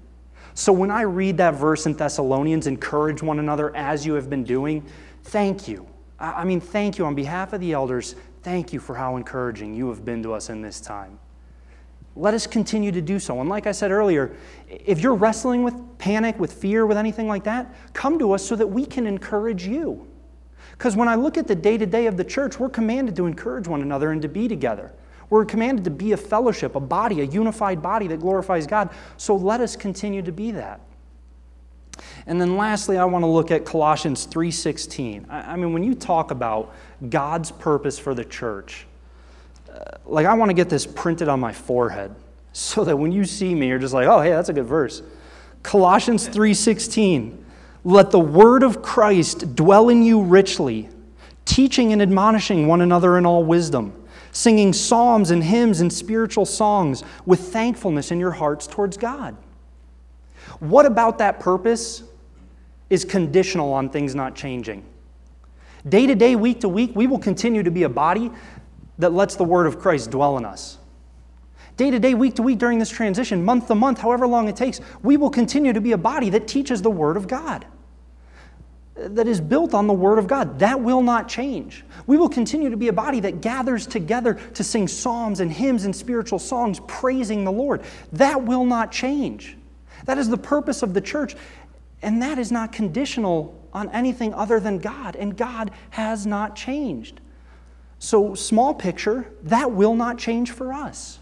So 0.54 0.72
when 0.72 0.92
I 0.92 1.02
read 1.02 1.36
that 1.38 1.54
verse 1.54 1.86
in 1.86 1.94
Thessalonians, 1.94 2.68
encourage 2.68 3.20
one 3.20 3.40
another 3.40 3.74
as 3.74 4.06
you 4.06 4.14
have 4.14 4.30
been 4.30 4.44
doing, 4.44 4.86
thank 5.24 5.66
you. 5.66 5.88
I 6.20 6.44
mean, 6.44 6.60
thank 6.60 6.98
you 6.98 7.04
on 7.04 7.16
behalf 7.16 7.52
of 7.52 7.60
the 7.60 7.72
elders. 7.72 8.14
Thank 8.42 8.72
you 8.72 8.78
for 8.78 8.94
how 8.94 9.16
encouraging 9.16 9.74
you 9.74 9.88
have 9.88 10.04
been 10.04 10.22
to 10.22 10.32
us 10.32 10.50
in 10.50 10.62
this 10.62 10.80
time 10.80 11.18
let 12.16 12.34
us 12.34 12.46
continue 12.46 12.92
to 12.92 13.00
do 13.00 13.18
so. 13.18 13.40
And 13.40 13.48
like 13.48 13.66
I 13.66 13.72
said 13.72 13.90
earlier, 13.90 14.36
if 14.68 15.00
you're 15.00 15.14
wrestling 15.14 15.64
with 15.64 15.74
panic, 15.98 16.38
with 16.38 16.52
fear, 16.52 16.86
with 16.86 16.96
anything 16.96 17.26
like 17.26 17.44
that, 17.44 17.74
come 17.92 18.18
to 18.20 18.32
us 18.32 18.44
so 18.44 18.54
that 18.56 18.66
we 18.66 18.86
can 18.86 19.06
encourage 19.06 19.66
you. 19.66 20.06
Because 20.72 20.96
when 20.96 21.08
I 21.08 21.14
look 21.16 21.36
at 21.36 21.46
the 21.46 21.54
day 21.54 21.76
to 21.78 21.86
day 21.86 22.06
of 22.06 22.16
the 22.16 22.24
church, 22.24 22.58
we're 22.58 22.68
commanded 22.68 23.16
to 23.16 23.26
encourage 23.26 23.66
one 23.66 23.82
another 23.82 24.12
and 24.12 24.22
to 24.22 24.28
be 24.28 24.48
together. 24.48 24.92
We're 25.30 25.44
commanded 25.44 25.84
to 25.84 25.90
be 25.90 26.12
a 26.12 26.16
fellowship, 26.16 26.74
a 26.74 26.80
body, 26.80 27.20
a 27.20 27.24
unified 27.24 27.82
body 27.82 28.06
that 28.08 28.20
glorifies 28.20 28.66
God. 28.66 28.90
So 29.16 29.34
let 29.34 29.60
us 29.60 29.74
continue 29.74 30.22
to 30.22 30.32
be 30.32 30.52
that. 30.52 30.80
And 32.26 32.40
then 32.40 32.56
lastly, 32.56 32.98
I 32.98 33.04
want 33.04 33.22
to 33.22 33.28
look 33.28 33.50
at 33.50 33.64
Colossians 33.64 34.26
3:16. 34.26 35.26
I 35.30 35.56
mean, 35.56 35.72
when 35.72 35.84
you 35.84 35.94
talk 35.94 36.30
about 36.30 36.74
God's 37.08 37.50
purpose 37.50 37.98
for 37.98 38.14
the 38.14 38.24
church, 38.24 38.86
like 40.06 40.26
I 40.26 40.34
want 40.34 40.50
to 40.50 40.54
get 40.54 40.68
this 40.68 40.86
printed 40.86 41.28
on 41.28 41.40
my 41.40 41.52
forehead 41.52 42.14
so 42.52 42.84
that 42.84 42.96
when 42.96 43.12
you 43.12 43.24
see 43.24 43.54
me, 43.54 43.68
you're 43.68 43.78
just 43.78 43.94
like, 43.94 44.06
oh, 44.06 44.20
hey, 44.20 44.30
that's 44.30 44.48
a 44.48 44.52
good 44.52 44.66
verse. 44.66 45.02
Colossians 45.62 46.28
3:16. 46.28 47.40
Let 47.86 48.10
the 48.10 48.20
word 48.20 48.62
of 48.62 48.80
Christ 48.80 49.54
dwell 49.54 49.90
in 49.90 50.02
you 50.02 50.22
richly, 50.22 50.88
teaching 51.44 51.92
and 51.92 52.00
admonishing 52.00 52.66
one 52.66 52.80
another 52.80 53.18
in 53.18 53.26
all 53.26 53.44
wisdom, 53.44 53.92
singing 54.32 54.72
psalms 54.72 55.30
and 55.30 55.44
hymns 55.44 55.80
and 55.80 55.92
spiritual 55.92 56.46
songs 56.46 57.04
with 57.26 57.40
thankfulness 57.52 58.10
in 58.10 58.18
your 58.18 58.30
hearts 58.30 58.66
towards 58.66 58.96
God. 58.96 59.36
What 60.60 60.86
about 60.86 61.18
that 61.18 61.40
purpose 61.40 62.04
is 62.88 63.04
conditional 63.04 63.74
on 63.74 63.90
things 63.90 64.14
not 64.14 64.34
changing? 64.34 64.82
Day 65.86 66.06
to 66.06 66.14
day, 66.14 66.36
week 66.36 66.60
to 66.60 66.70
week, 66.70 66.92
we 66.94 67.06
will 67.06 67.18
continue 67.18 67.62
to 67.62 67.70
be 67.70 67.82
a 67.82 67.88
body 67.90 68.30
that 68.98 69.12
lets 69.12 69.36
the 69.36 69.44
word 69.44 69.66
of 69.66 69.78
Christ 69.78 70.10
dwell 70.10 70.38
in 70.38 70.44
us. 70.44 70.78
Day 71.76 71.90
to 71.90 71.98
day, 71.98 72.14
week 72.14 72.36
to 72.36 72.42
week, 72.42 72.58
during 72.58 72.78
this 72.78 72.90
transition, 72.90 73.44
month 73.44 73.66
to 73.66 73.74
month, 73.74 73.98
however 73.98 74.26
long 74.26 74.48
it 74.48 74.54
takes, 74.54 74.80
we 75.02 75.16
will 75.16 75.30
continue 75.30 75.72
to 75.72 75.80
be 75.80 75.92
a 75.92 75.98
body 75.98 76.30
that 76.30 76.46
teaches 76.46 76.82
the 76.82 76.90
Word 76.90 77.16
of 77.16 77.26
God, 77.26 77.66
that 78.94 79.26
is 79.26 79.40
built 79.40 79.74
on 79.74 79.88
the 79.88 79.92
Word 79.92 80.20
of 80.20 80.28
God. 80.28 80.60
That 80.60 80.80
will 80.80 81.02
not 81.02 81.28
change. 81.28 81.84
We 82.06 82.16
will 82.16 82.28
continue 82.28 82.70
to 82.70 82.76
be 82.76 82.86
a 82.86 82.92
body 82.92 83.18
that 83.20 83.40
gathers 83.40 83.88
together 83.88 84.34
to 84.54 84.62
sing 84.62 84.86
psalms 84.86 85.40
and 85.40 85.50
hymns 85.50 85.84
and 85.84 85.96
spiritual 85.96 86.38
songs 86.38 86.80
praising 86.86 87.42
the 87.42 87.50
Lord. 87.50 87.82
That 88.12 88.44
will 88.44 88.64
not 88.64 88.92
change. 88.92 89.56
That 90.04 90.16
is 90.16 90.28
the 90.28 90.38
purpose 90.38 90.84
of 90.84 90.94
the 90.94 91.00
church, 91.00 91.34
and 92.02 92.22
that 92.22 92.38
is 92.38 92.52
not 92.52 92.70
conditional 92.70 93.60
on 93.72 93.90
anything 93.90 94.32
other 94.32 94.60
than 94.60 94.78
God, 94.78 95.16
and 95.16 95.36
God 95.36 95.72
has 95.90 96.24
not 96.24 96.54
changed. 96.54 97.20
So, 98.04 98.34
small 98.34 98.74
picture, 98.74 99.32
that 99.44 99.72
will 99.72 99.94
not 99.94 100.18
change 100.18 100.50
for 100.50 100.74
us. 100.74 101.20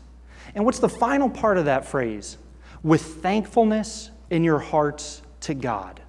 And 0.57 0.65
what's 0.65 0.81
the 0.81 0.89
final 0.89 1.31
part 1.31 1.57
of 1.57 1.67
that 1.67 1.85
phrase? 1.85 2.39
With 2.83 3.03
thankfulness 3.23 4.11
in 4.31 4.43
your 4.43 4.59
hearts 4.59 5.23
to 5.43 5.55
God. 5.55 6.01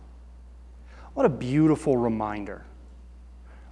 What 1.14 1.28
a 1.28 1.30
beautiful 1.30 1.96
reminder, 1.96 2.66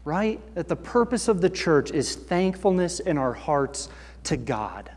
right? 0.05 0.39
That 0.53 0.67
the 0.67 0.75
purpose 0.75 1.27
of 1.27 1.41
the 1.41 1.49
church 1.49 1.89
is 1.89 2.15
thankfulness 2.15 2.99
in 2.99 3.17
our 3.17 3.33
hearts 3.33 3.89
to 4.25 4.37
God. 4.37 4.91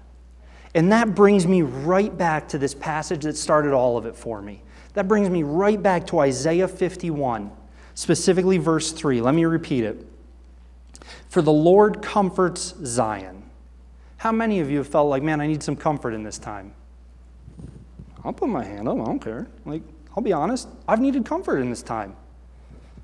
And 0.75 0.93
that 0.93 1.15
brings 1.15 1.47
me 1.47 1.63
right 1.63 2.15
back 2.15 2.49
to 2.49 2.59
this 2.59 2.75
passage 2.75 3.23
that 3.23 3.39
started 3.39 3.73
all 3.73 3.97
of 3.97 4.05
it 4.05 4.15
for 4.15 4.43
me. 4.43 4.63
That 4.93 5.09
brings 5.09 5.31
me 5.31 5.43
right 5.43 5.83
back 5.83 6.07
to 6.09 6.19
Isaiah 6.19 6.69
51, 6.69 7.51
specifically 7.95 8.59
verse 8.59 8.93
3. 8.93 9.23
Let 9.23 9.35
me 9.35 9.47
repeat 9.47 9.85
it. 9.85 10.07
For 11.29 11.43
the 11.43 11.53
Lord 11.53 12.03
comforts 12.03 12.75
Zion. 12.85 13.43
How 14.19 14.33
many 14.33 14.61
of 14.61 14.71
you 14.71 14.79
have 14.79 14.89
felt 14.89 15.09
like, 15.09 15.23
man, 15.23 15.41
I 15.41 15.47
need 15.47 15.63
some 15.63 15.77
comfort 15.77 16.15
in 16.15 16.23
this 16.23 16.39
time? 16.39 16.73
I'll 18.25 18.33
put 18.33 18.49
my 18.49 18.65
hand 18.65 18.89
up, 18.89 18.99
I 18.99 19.05
don't 19.05 19.19
care. 19.19 19.49
Like, 19.67 19.83
I'll 20.17 20.23
be 20.23 20.33
honest, 20.33 20.69
I've 20.89 21.01
needed 21.01 21.27
comfort 21.27 21.59
in 21.59 21.71
this 21.71 21.83
time. 21.83 22.17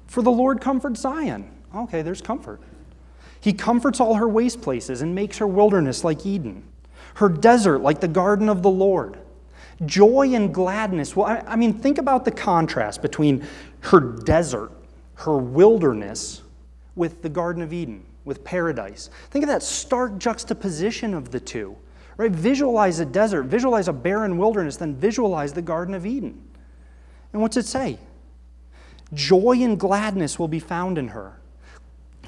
For 0.06 0.22
the 0.22 0.30
Lord 0.30 0.60
comforts 0.60 1.00
Zion. 1.00 1.50
Okay, 1.74 2.02
there's 2.02 2.22
comfort. 2.22 2.60
He 3.40 3.52
comforts 3.52 4.00
all 4.00 4.14
her 4.14 4.28
waste 4.28 4.60
places 4.60 5.02
and 5.02 5.14
makes 5.14 5.38
her 5.38 5.46
wilderness 5.46 6.04
like 6.04 6.26
Eden, 6.26 6.64
her 7.14 7.28
desert 7.28 7.78
like 7.80 8.00
the 8.00 8.08
garden 8.08 8.48
of 8.48 8.62
the 8.62 8.70
Lord. 8.70 9.18
Joy 9.86 10.34
and 10.34 10.52
gladness. 10.52 11.16
Well, 11.16 11.26
I, 11.26 11.42
I 11.46 11.56
mean, 11.56 11.72
think 11.72 11.98
about 11.98 12.24
the 12.24 12.30
contrast 12.30 13.00
between 13.02 13.46
her 13.80 14.00
desert, 14.00 14.72
her 15.14 15.38
wilderness, 15.38 16.42
with 17.00 17.22
the 17.22 17.30
Garden 17.30 17.62
of 17.62 17.72
Eden, 17.72 18.04
with 18.26 18.44
paradise. 18.44 19.08
Think 19.30 19.42
of 19.42 19.48
that 19.48 19.62
stark 19.62 20.18
juxtaposition 20.18 21.14
of 21.14 21.30
the 21.30 21.40
two. 21.40 21.74
Right? 22.18 22.30
Visualize 22.30 23.00
a 23.00 23.06
desert, 23.06 23.44
visualize 23.44 23.88
a 23.88 23.92
barren 23.94 24.36
wilderness, 24.36 24.76
then 24.76 24.94
visualize 24.94 25.54
the 25.54 25.62
Garden 25.62 25.94
of 25.94 26.04
Eden. 26.04 26.38
And 27.32 27.40
what's 27.40 27.56
it 27.56 27.64
say? 27.64 27.98
Joy 29.14 29.62
and 29.62 29.80
gladness 29.80 30.38
will 30.38 30.46
be 30.46 30.60
found 30.60 30.98
in 30.98 31.08
her. 31.08 31.40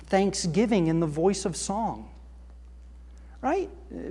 Thanksgiving 0.07 0.87
in 0.87 1.01
the 1.01 1.07
voice 1.07 1.45
of 1.45 1.55
song. 1.55 2.09
Right? 3.43 3.69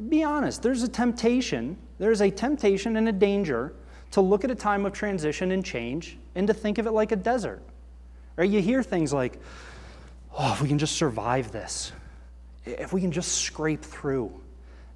Be 0.09 0.23
honest. 0.23 0.61
There's 0.61 0.83
a 0.83 0.87
temptation. 0.87 1.75
There's 1.97 2.21
a 2.21 2.29
temptation 2.29 2.97
and 2.97 3.09
a 3.09 3.11
danger 3.11 3.73
to 4.11 4.21
look 4.21 4.43
at 4.43 4.51
a 4.51 4.55
time 4.55 4.85
of 4.85 4.93
transition 4.93 5.53
and 5.53 5.65
change 5.65 6.19
and 6.35 6.45
to 6.45 6.53
think 6.53 6.77
of 6.77 6.85
it 6.85 6.91
like 6.91 7.11
a 7.11 7.15
desert. 7.15 7.63
Right? 8.35 8.49
You 8.49 8.61
hear 8.61 8.83
things 8.83 9.11
like, 9.11 9.39
oh, 10.37 10.53
if 10.53 10.61
we 10.61 10.67
can 10.67 10.79
just 10.79 10.95
survive 10.95 11.51
this, 11.51 11.91
if 12.65 12.93
we 12.93 13.01
can 13.01 13.11
just 13.11 13.33
scrape 13.33 13.83
through, 13.83 14.31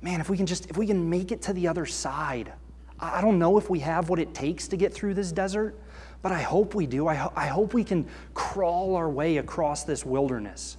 man, 0.01 0.21
if 0.21 0.29
we 0.29 0.37
can 0.37 0.45
just, 0.45 0.69
if 0.69 0.77
we 0.77 0.87
can 0.87 1.09
make 1.09 1.31
it 1.31 1.41
to 1.43 1.53
the 1.53 1.67
other 1.67 1.85
side. 1.85 2.53
I 2.99 3.19
don't 3.19 3.39
know 3.39 3.57
if 3.57 3.69
we 3.69 3.79
have 3.79 4.09
what 4.09 4.19
it 4.19 4.33
takes 4.33 4.69
to 4.69 4.77
get 4.77 4.93
through 4.93 5.15
this 5.15 5.31
desert, 5.31 5.77
but 6.21 6.31
I 6.31 6.41
hope 6.41 6.75
we 6.75 6.87
do. 6.87 7.07
I, 7.07 7.15
ho- 7.15 7.33
I 7.35 7.47
hope 7.47 7.73
we 7.73 7.83
can 7.83 8.07
crawl 8.33 8.95
our 8.95 9.09
way 9.09 9.37
across 9.37 9.83
this 9.83 10.05
wilderness. 10.05 10.77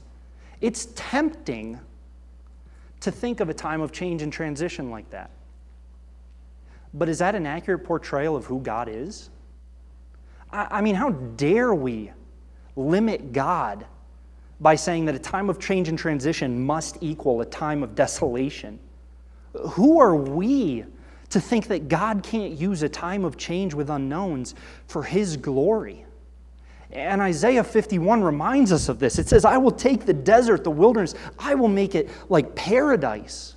It's 0.61 0.89
tempting 0.95 1.79
to 3.01 3.11
think 3.11 3.41
of 3.41 3.51
a 3.51 3.55
time 3.55 3.83
of 3.83 3.93
change 3.93 4.23
and 4.23 4.33
transition 4.33 4.91
like 4.91 5.11
that. 5.11 5.31
But 6.95 7.11
is 7.11 7.19
that 7.19 7.35
an 7.35 7.47
accurate 7.47 7.85
portrayal 7.85 8.35
of 8.35 8.47
who 8.47 8.61
God 8.61 8.89
is? 8.89 9.29
I, 10.51 10.79
I 10.79 10.81
mean, 10.81 10.95
how 10.95 11.11
dare 11.11 11.75
we 11.75 12.13
limit 12.75 13.33
God 13.33 13.85
by 14.61 14.75
saying 14.75 15.05
that 15.07 15.15
a 15.15 15.19
time 15.19 15.51
of 15.51 15.59
change 15.59 15.89
and 15.89 15.99
transition 15.99 16.65
must 16.65 16.99
equal 17.01 17.41
a 17.41 17.47
time 17.47 17.83
of 17.83 17.95
desolation? 17.95 18.79
Who 19.71 20.01
are 20.01 20.15
we 20.15 20.85
to 21.31 21.41
think 21.41 21.69
that 21.69 21.89
God 21.89 22.23
can't 22.23 22.53
use 22.53 22.83
a 22.83 22.89
time 22.89 23.25
of 23.25 23.37
change 23.37 23.75
with 23.75 23.91
unknowns 23.91 24.55
for 24.87 25.03
His 25.03 25.37
glory? 25.37 26.07
And 26.91 27.21
Isaiah 27.21 27.65
51 27.65 28.23
reminds 28.23 28.73
us 28.73 28.89
of 28.89 28.99
this. 28.99 29.19
It 29.19 29.29
says, 29.29 29.45
I 29.45 29.59
will 29.59 29.73
take 29.73 30.07
the 30.07 30.15
desert, 30.15 30.65
the 30.65 30.71
wilderness, 30.71 31.15
I 31.39 31.55
will 31.55 31.69
make 31.69 31.95
it 31.95 32.11
like 32.29 32.55
paradise. 32.55 33.55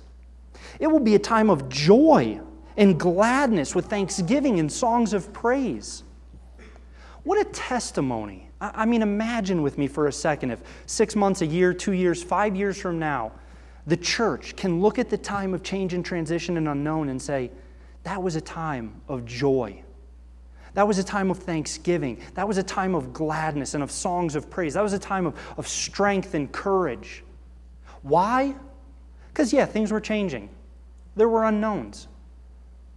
It 0.78 0.88
will 0.88 1.00
be 1.00 1.14
a 1.14 1.18
time 1.18 1.48
of 1.48 1.68
joy 1.68 2.40
and 2.76 2.98
gladness 2.98 3.74
with 3.74 3.86
thanksgiving 3.86 4.58
and 4.58 4.70
songs 4.70 5.12
of 5.12 5.32
praise. 5.32 6.02
What 7.22 7.40
a 7.40 7.44
testimony. 7.50 8.49
I 8.60 8.84
mean, 8.84 9.00
imagine 9.00 9.62
with 9.62 9.78
me 9.78 9.86
for 9.86 10.06
a 10.06 10.12
second 10.12 10.50
if 10.50 10.60
six 10.86 11.16
months, 11.16 11.40
a 11.40 11.46
year, 11.46 11.72
two 11.72 11.92
years, 11.92 12.22
five 12.22 12.54
years 12.54 12.78
from 12.78 12.98
now, 12.98 13.32
the 13.86 13.96
church 13.96 14.54
can 14.56 14.82
look 14.82 14.98
at 14.98 15.08
the 15.08 15.16
time 15.16 15.54
of 15.54 15.62
change 15.62 15.94
and 15.94 16.04
transition 16.04 16.56
and 16.58 16.68
unknown 16.68 17.08
and 17.08 17.20
say, 17.20 17.50
that 18.02 18.22
was 18.22 18.36
a 18.36 18.40
time 18.40 19.00
of 19.08 19.24
joy. 19.24 19.82
That 20.74 20.86
was 20.86 20.98
a 20.98 21.04
time 21.04 21.30
of 21.30 21.38
thanksgiving. 21.38 22.20
That 22.34 22.46
was 22.46 22.58
a 22.58 22.62
time 22.62 22.94
of 22.94 23.12
gladness 23.12 23.74
and 23.74 23.82
of 23.82 23.90
songs 23.90 24.36
of 24.36 24.48
praise. 24.50 24.74
That 24.74 24.82
was 24.82 24.92
a 24.92 24.98
time 24.98 25.26
of, 25.26 25.36
of 25.56 25.66
strength 25.66 26.34
and 26.34 26.50
courage. 26.52 27.24
Why? 28.02 28.54
Because, 29.28 29.52
yeah, 29.52 29.66
things 29.66 29.90
were 29.90 30.00
changing. 30.00 30.50
There 31.16 31.28
were 31.28 31.44
unknowns, 31.44 32.08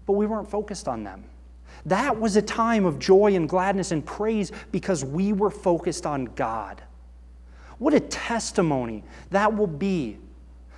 but 0.05 0.13
we 0.13 0.25
weren't 0.25 0.49
focused 0.49 0.87
on 0.87 1.03
them. 1.03 1.23
That 1.85 2.19
was 2.19 2.35
a 2.35 2.41
time 2.41 2.85
of 2.85 2.99
joy 2.99 3.35
and 3.35 3.47
gladness 3.47 3.91
and 3.91 4.05
praise 4.05 4.51
because 4.71 5.03
we 5.03 5.33
were 5.33 5.49
focused 5.49 6.05
on 6.05 6.25
God. 6.25 6.81
What 7.77 7.93
a 7.93 7.99
testimony 7.99 9.03
that 9.31 9.53
will 9.53 9.67
be 9.67 10.17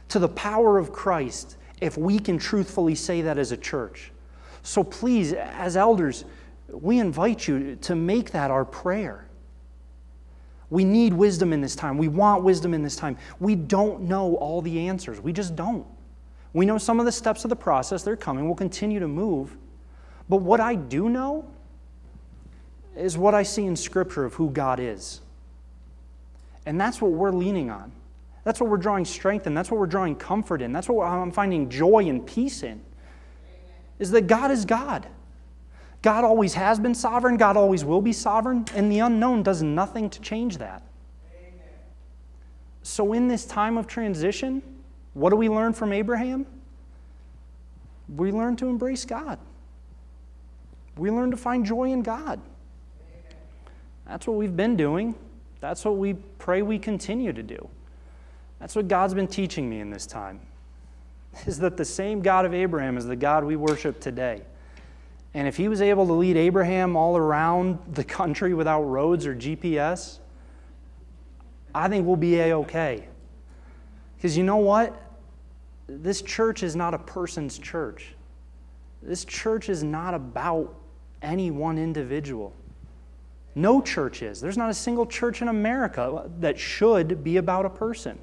to 0.10 0.20
the 0.20 0.30
power 0.30 0.78
of 0.78 0.92
Christ 0.92 1.58
if 1.82 1.98
we 1.98 2.18
can 2.18 2.38
truthfully 2.38 2.96
say 2.96 3.22
that 3.22 3.38
as 3.38 3.52
a 3.52 3.58
church. 3.58 4.12
So 4.64 4.84
please, 4.84 5.34
as 5.34 5.78
elders, 5.78 6.26
we 6.70 7.00
invite 7.00 7.48
you 7.48 7.76
to 7.82 7.96
make 7.96 8.32
that 8.32 8.50
our 8.50 8.66
prayer. 8.66 9.28
We 10.72 10.84
need 10.84 11.14
wisdom 11.14 11.54
in 11.54 11.62
this 11.62 11.76
time. 11.76 11.98
We 11.98 12.08
want 12.08 12.44
wisdom 12.44 12.74
in 12.74 12.82
this 12.82 12.96
time. 12.96 13.18
We 13.40 13.56
don't 13.56 14.02
know 14.02 14.36
all 14.36 14.62
the 14.62 14.88
answers. 14.88 15.22
We 15.22 15.32
just 15.32 15.56
don't. 15.56 15.86
We 16.54 16.66
know 16.66 16.78
some 16.78 17.00
of 17.00 17.06
the 17.06 17.12
steps 17.12 17.44
of 17.44 17.50
the 17.50 17.56
process, 17.56 18.02
they're 18.02 18.16
coming. 18.16 18.46
We'll 18.46 18.56
continue 18.56 19.00
to 19.00 19.08
move. 19.08 19.56
But 20.30 20.38
what 20.38 20.60
I 20.60 20.76
do 20.76 21.10
know 21.10 21.46
is 22.96 23.18
what 23.18 23.36
I 23.36 23.44
see 23.44 23.66
in 23.66 23.76
Scripture 23.76 24.26
of 24.26 24.34
who 24.36 24.50
God 24.50 24.80
is. 24.80 25.22
And 26.66 26.80
that's 26.80 27.02
what 27.02 27.12
we're 27.12 27.32
leaning 27.32 27.70
on. 27.70 27.92
That's 28.44 28.60
what 28.60 28.70
we're 28.70 28.78
drawing 28.78 29.06
strength 29.06 29.48
in. 29.48 29.54
That's 29.54 29.70
what 29.70 29.80
we're 29.80 29.88
drawing 29.88 30.16
comfort 30.16 30.62
in. 30.62 30.72
That's 30.72 30.88
what 30.88 31.06
I'm 31.06 31.32
finding 31.32 31.70
joy 31.70 32.08
and 32.08 32.26
peace 32.26 32.64
in. 32.64 32.82
Is 34.00 34.12
that 34.12 34.28
God 34.28 34.52
is 34.52 34.66
God. 34.66 35.08
God 36.02 36.24
always 36.24 36.54
has 36.54 36.80
been 36.80 36.94
sovereign, 36.94 37.36
God 37.36 37.58
always 37.58 37.84
will 37.84 38.02
be 38.02 38.14
sovereign, 38.14 38.66
and 38.76 38.92
the 38.92 39.00
unknown 39.00 39.42
does 39.42 39.64
nothing 39.64 40.08
to 40.12 40.22
change 40.22 40.60
that. 40.60 40.84
So, 42.84 43.14
in 43.14 43.28
this 43.28 43.46
time 43.46 43.76
of 43.76 43.88
transition, 43.88 44.62
what 45.16 45.32
do 45.32 45.36
we 45.36 45.50
learn 45.50 45.74
from 45.74 45.92
Abraham? 45.92 46.46
We 48.16 48.32
learn 48.32 48.56
to 48.58 48.68
embrace 48.68 49.04
God. 49.04 49.40
We 50.98 51.12
learn 51.12 51.32
to 51.32 51.38
find 51.38 51.66
joy 51.66 51.92
in 51.92 52.02
God. 52.02 52.40
That's 54.08 54.28
what 54.28 54.38
we've 54.38 54.56
been 54.56 54.76
doing. 54.76 55.16
That's 55.60 55.84
what 55.84 55.98
we 55.98 56.14
pray 56.14 56.62
we 56.62 56.78
continue 56.78 57.34
to 57.34 57.44
do. 57.44 57.68
That's 58.60 58.76
what 58.76 58.88
God's 58.88 59.14
been 59.14 59.28
teaching 59.28 59.70
me 59.70 59.80
in 59.80 59.90
this 59.90 60.06
time. 60.06 60.40
Is 61.46 61.60
that 61.60 61.76
the 61.76 61.86
same 61.86 62.22
God 62.22 62.46
of 62.46 62.54
Abraham 62.54 62.98
is 62.98 63.06
the 63.06 63.16
God 63.16 63.44
we 63.44 63.56
worship 63.56 64.00
today. 64.00 64.42
And 65.34 65.50
if 65.50 65.58
he 65.58 65.68
was 65.68 65.82
able 65.82 66.08
to 66.08 66.14
lead 66.14 66.38
Abraham 66.38 66.96
all 66.96 67.18
around 67.18 67.78
the 67.94 68.06
country 68.06 68.54
without 68.54 68.84
roads 68.84 69.26
or 69.26 69.36
GPS, 69.36 70.20
I 71.74 71.90
think 71.90 72.08
we'll 72.08 72.16
be 72.16 72.40
A 72.40 72.54
OK. 72.54 73.06
Because 74.16 74.38
you 74.38 74.46
know 74.46 74.58
what? 74.58 75.02
This 75.88 76.22
church 76.22 76.64
is 76.64 76.74
not 76.74 76.94
a 76.94 76.98
person's 77.00 77.60
church. 77.60 78.16
This 79.04 79.26
church 79.26 79.68
is 79.68 79.84
not 79.84 80.14
about 80.14 80.74
any 81.26 81.52
one 81.52 81.78
individual. 81.78 82.54
No 83.56 83.82
church 83.82 84.22
is. 84.22 84.40
There's 84.40 84.58
not 84.58 84.70
a 84.70 84.74
single 84.74 85.06
church 85.06 85.42
in 85.42 85.48
America 85.48 86.30
that 86.40 86.60
should 86.60 87.24
be 87.24 87.38
about 87.38 87.66
a 87.66 87.70
person. 87.70 88.18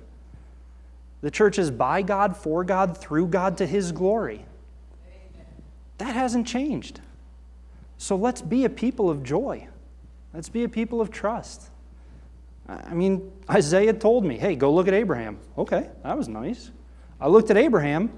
The 1.23 1.31
church 1.31 1.59
is 1.59 1.71
by 1.71 2.03
God, 2.03 2.37
for 2.37 2.65
God, 2.65 2.97
through 2.97 3.29
God, 3.29 3.59
to 3.59 3.67
His 3.67 3.93
glory. 3.93 4.45
That 5.99 6.15
hasn't 6.15 6.47
changed. 6.47 7.01
So 7.97 8.17
let's 8.17 8.43
be 8.43 8.65
a 8.65 8.71
people 8.71 9.09
of 9.09 9.23
joy. 9.23 9.69
Let's 10.35 10.49
be 10.49 10.65
a 10.65 10.69
people 10.69 11.01
of 11.01 11.11
trust. 11.11 11.71
I 12.69 12.95
mean, 12.95 13.31
Isaiah 13.51 13.93
told 13.93 14.25
me, 14.25 14.38
hey, 14.38 14.57
go 14.57 14.73
look 14.73 14.88
at 14.88 14.95
Abraham. 14.95 15.38
Okay, 15.59 15.88
that 16.03 16.17
was 16.17 16.29
nice. 16.29 16.71
I 17.21 17.29
looked 17.29 17.51
at 17.51 17.57
Abraham. 17.57 18.11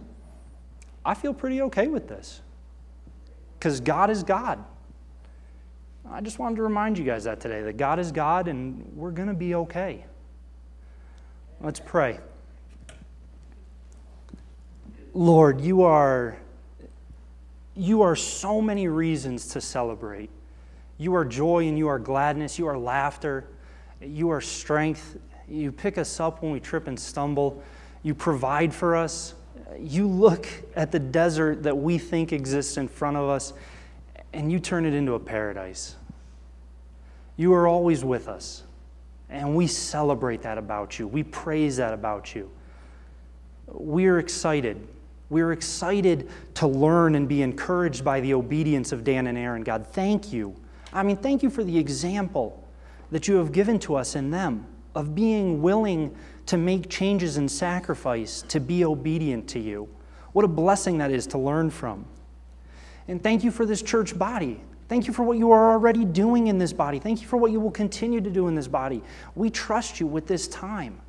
I 1.05 1.15
feel 1.15 1.35
pretty 1.35 1.61
okay 1.63 1.89
with 1.89 2.09
this 2.09 2.41
because 3.59 3.81
God 3.81 4.11
is 4.11 4.23
God. 4.23 4.65
I 6.11 6.21
just 6.21 6.39
wanted 6.39 6.57
to 6.57 6.63
remind 6.63 6.99
you 6.99 7.05
guys 7.05 7.25
that 7.25 7.41
today 7.41 7.63
that 7.63 7.77
God 7.77 7.99
is 7.99 8.13
God 8.13 8.47
and 8.49 8.93
we're 8.95 9.11
going 9.11 9.29
to 9.29 9.35
be 9.35 9.55
okay. 9.55 10.05
Let's 11.61 11.81
pray. 11.81 12.21
Lord, 15.15 15.61
you 15.61 15.83
are 15.83 16.37
you 17.77 18.03
are 18.03 18.15
so 18.15 18.61
many 18.61 18.87
reasons 18.87 19.49
to 19.49 19.61
celebrate. 19.61 20.31
You 20.99 21.15
are 21.17 21.25
joy 21.25 21.67
and 21.67 21.77
you 21.77 21.89
are 21.89 21.99
gladness, 21.99 22.59
you 22.59 22.67
are 22.67 22.79
laughter, 22.79 23.49
you 24.01 24.31
are 24.31 24.41
strength. 24.41 25.17
You 25.49 25.73
pick 25.73 25.99
us 25.99 26.21
up 26.21 26.43
when 26.43 26.53
we 26.53 26.61
trip 26.61 26.87
and 26.87 26.99
stumble. 26.99 27.63
You 28.03 28.15
provide 28.15 28.73
for 28.73 28.95
us. 28.95 29.35
You 29.79 30.07
look 30.07 30.47
at 30.77 30.93
the 30.93 31.01
desert 31.01 31.65
that 31.65 31.77
we 31.77 31.99
think 31.99 32.33
exists 32.33 32.77
in 32.77 32.87
front 32.87 33.17
of 33.17 33.29
us 33.29 33.55
and 34.35 34.53
you 34.53 34.59
turn 34.59 34.85
it 34.85 34.95
into 34.95 35.15
a 35.15 35.21
paradise. 35.21 35.97
You 37.37 37.53
are 37.55 37.67
always 37.67 38.05
with 38.05 38.29
us. 38.29 38.63
And 39.31 39.57
we 39.57 39.67
celebrate 39.67 40.43
that 40.43 40.59
about 40.59 40.99
you. 40.99 41.09
We 41.09 41.23
praise 41.23 41.79
that 41.79 41.95
about 41.95 42.35
you. 42.35 42.51
We 43.67 44.07
are 44.07 44.19
excited 44.19 44.87
we're 45.31 45.53
excited 45.53 46.31
to 46.55 46.67
learn 46.67 47.15
and 47.15 47.29
be 47.29 47.43
encouraged 47.43 48.05
by 48.05 48.21
the 48.21 48.35
obedience 48.35 48.93
of 48.93 49.05
Dan 49.05 49.27
and 49.27 49.39
Aaron. 49.39 49.63
God, 49.63 49.87
thank 49.87 50.33
you. 50.33 50.55
I 50.93 51.03
mean, 51.03 51.17
thank 51.17 51.43
you 51.43 51.51
for 51.51 51.65
the 51.65 51.77
example 51.77 52.63
that 53.11 53.27
you 53.27 53.35
have 53.37 53.51
given 53.51 53.79
to 53.81 53.97
us 53.97 54.15
in 54.15 54.31
them 54.31 54.67
of 54.95 55.15
being 55.15 55.63
willing 55.63 56.15
to 56.47 56.57
make 56.57 56.89
changes 56.89 57.37
and 57.37 57.51
sacrifice 57.51 58.43
to 58.43 58.61
be 58.61 58.85
obedient 58.85 59.49
to 59.49 59.59
you. 59.59 59.89
What 60.33 60.45
a 60.45 60.49
blessing 60.49 60.99
that 60.99 61.11
is 61.11 61.27
to 61.29 61.39
learn 61.39 61.71
from. 61.71 62.05
And 63.09 63.23
thank 63.23 63.45
you 63.45 63.51
for 63.51 63.67
this 63.67 63.83
church 63.83 64.19
body. 64.19 64.61
Thank 64.89 65.07
you 65.07 65.13
for 65.13 65.23
what 65.23 65.39
you 65.39 65.51
are 65.51 65.73
already 65.73 66.05
doing 66.05 66.47
in 66.49 66.59
this 66.59 66.73
body. 66.73 66.99
Thank 66.99 67.23
you 67.23 67.27
for 67.27 67.37
what 67.37 67.51
you 67.51 67.61
will 67.61 67.71
continue 67.71 68.21
to 68.21 68.31
do 68.31 68.49
in 68.49 68.55
this 68.55 68.69
body. 68.69 69.03
We 69.35 69.51
trust 69.51 70.01
you 70.01 70.07
with 70.07 70.27
this 70.27 70.47
time. 70.49 71.01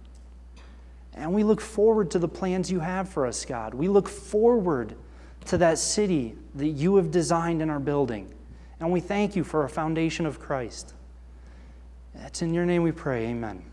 And 1.14 1.34
we 1.34 1.44
look 1.44 1.62
forward 1.62 2.12
to 2.12 2.20
the 2.20 2.28
plans 2.28 2.72
you 2.72 2.80
have 2.80 3.08
for 3.08 3.26
us, 3.26 3.46
God. 3.46 3.74
We 3.74 3.88
look 3.88 4.10
forward 4.10 4.96
to 5.46 5.58
that 5.58 5.78
city 5.78 6.36
that 6.56 6.68
you 6.68 6.98
have 6.98 7.12
designed 7.12 7.62
in 7.62 7.70
our 7.70 7.80
building. 7.80 8.34
And 8.80 8.92
we 8.92 9.00
thank 9.00 9.36
you 9.36 9.44
for 9.44 9.64
a 9.64 9.70
foundation 9.70 10.26
of 10.26 10.40
Christ. 10.40 10.94
It's 12.16 12.42
in 12.42 12.54
your 12.54 12.66
name 12.66 12.84
we 12.84 12.92
pray. 12.92 13.28
Amen. 13.28 13.64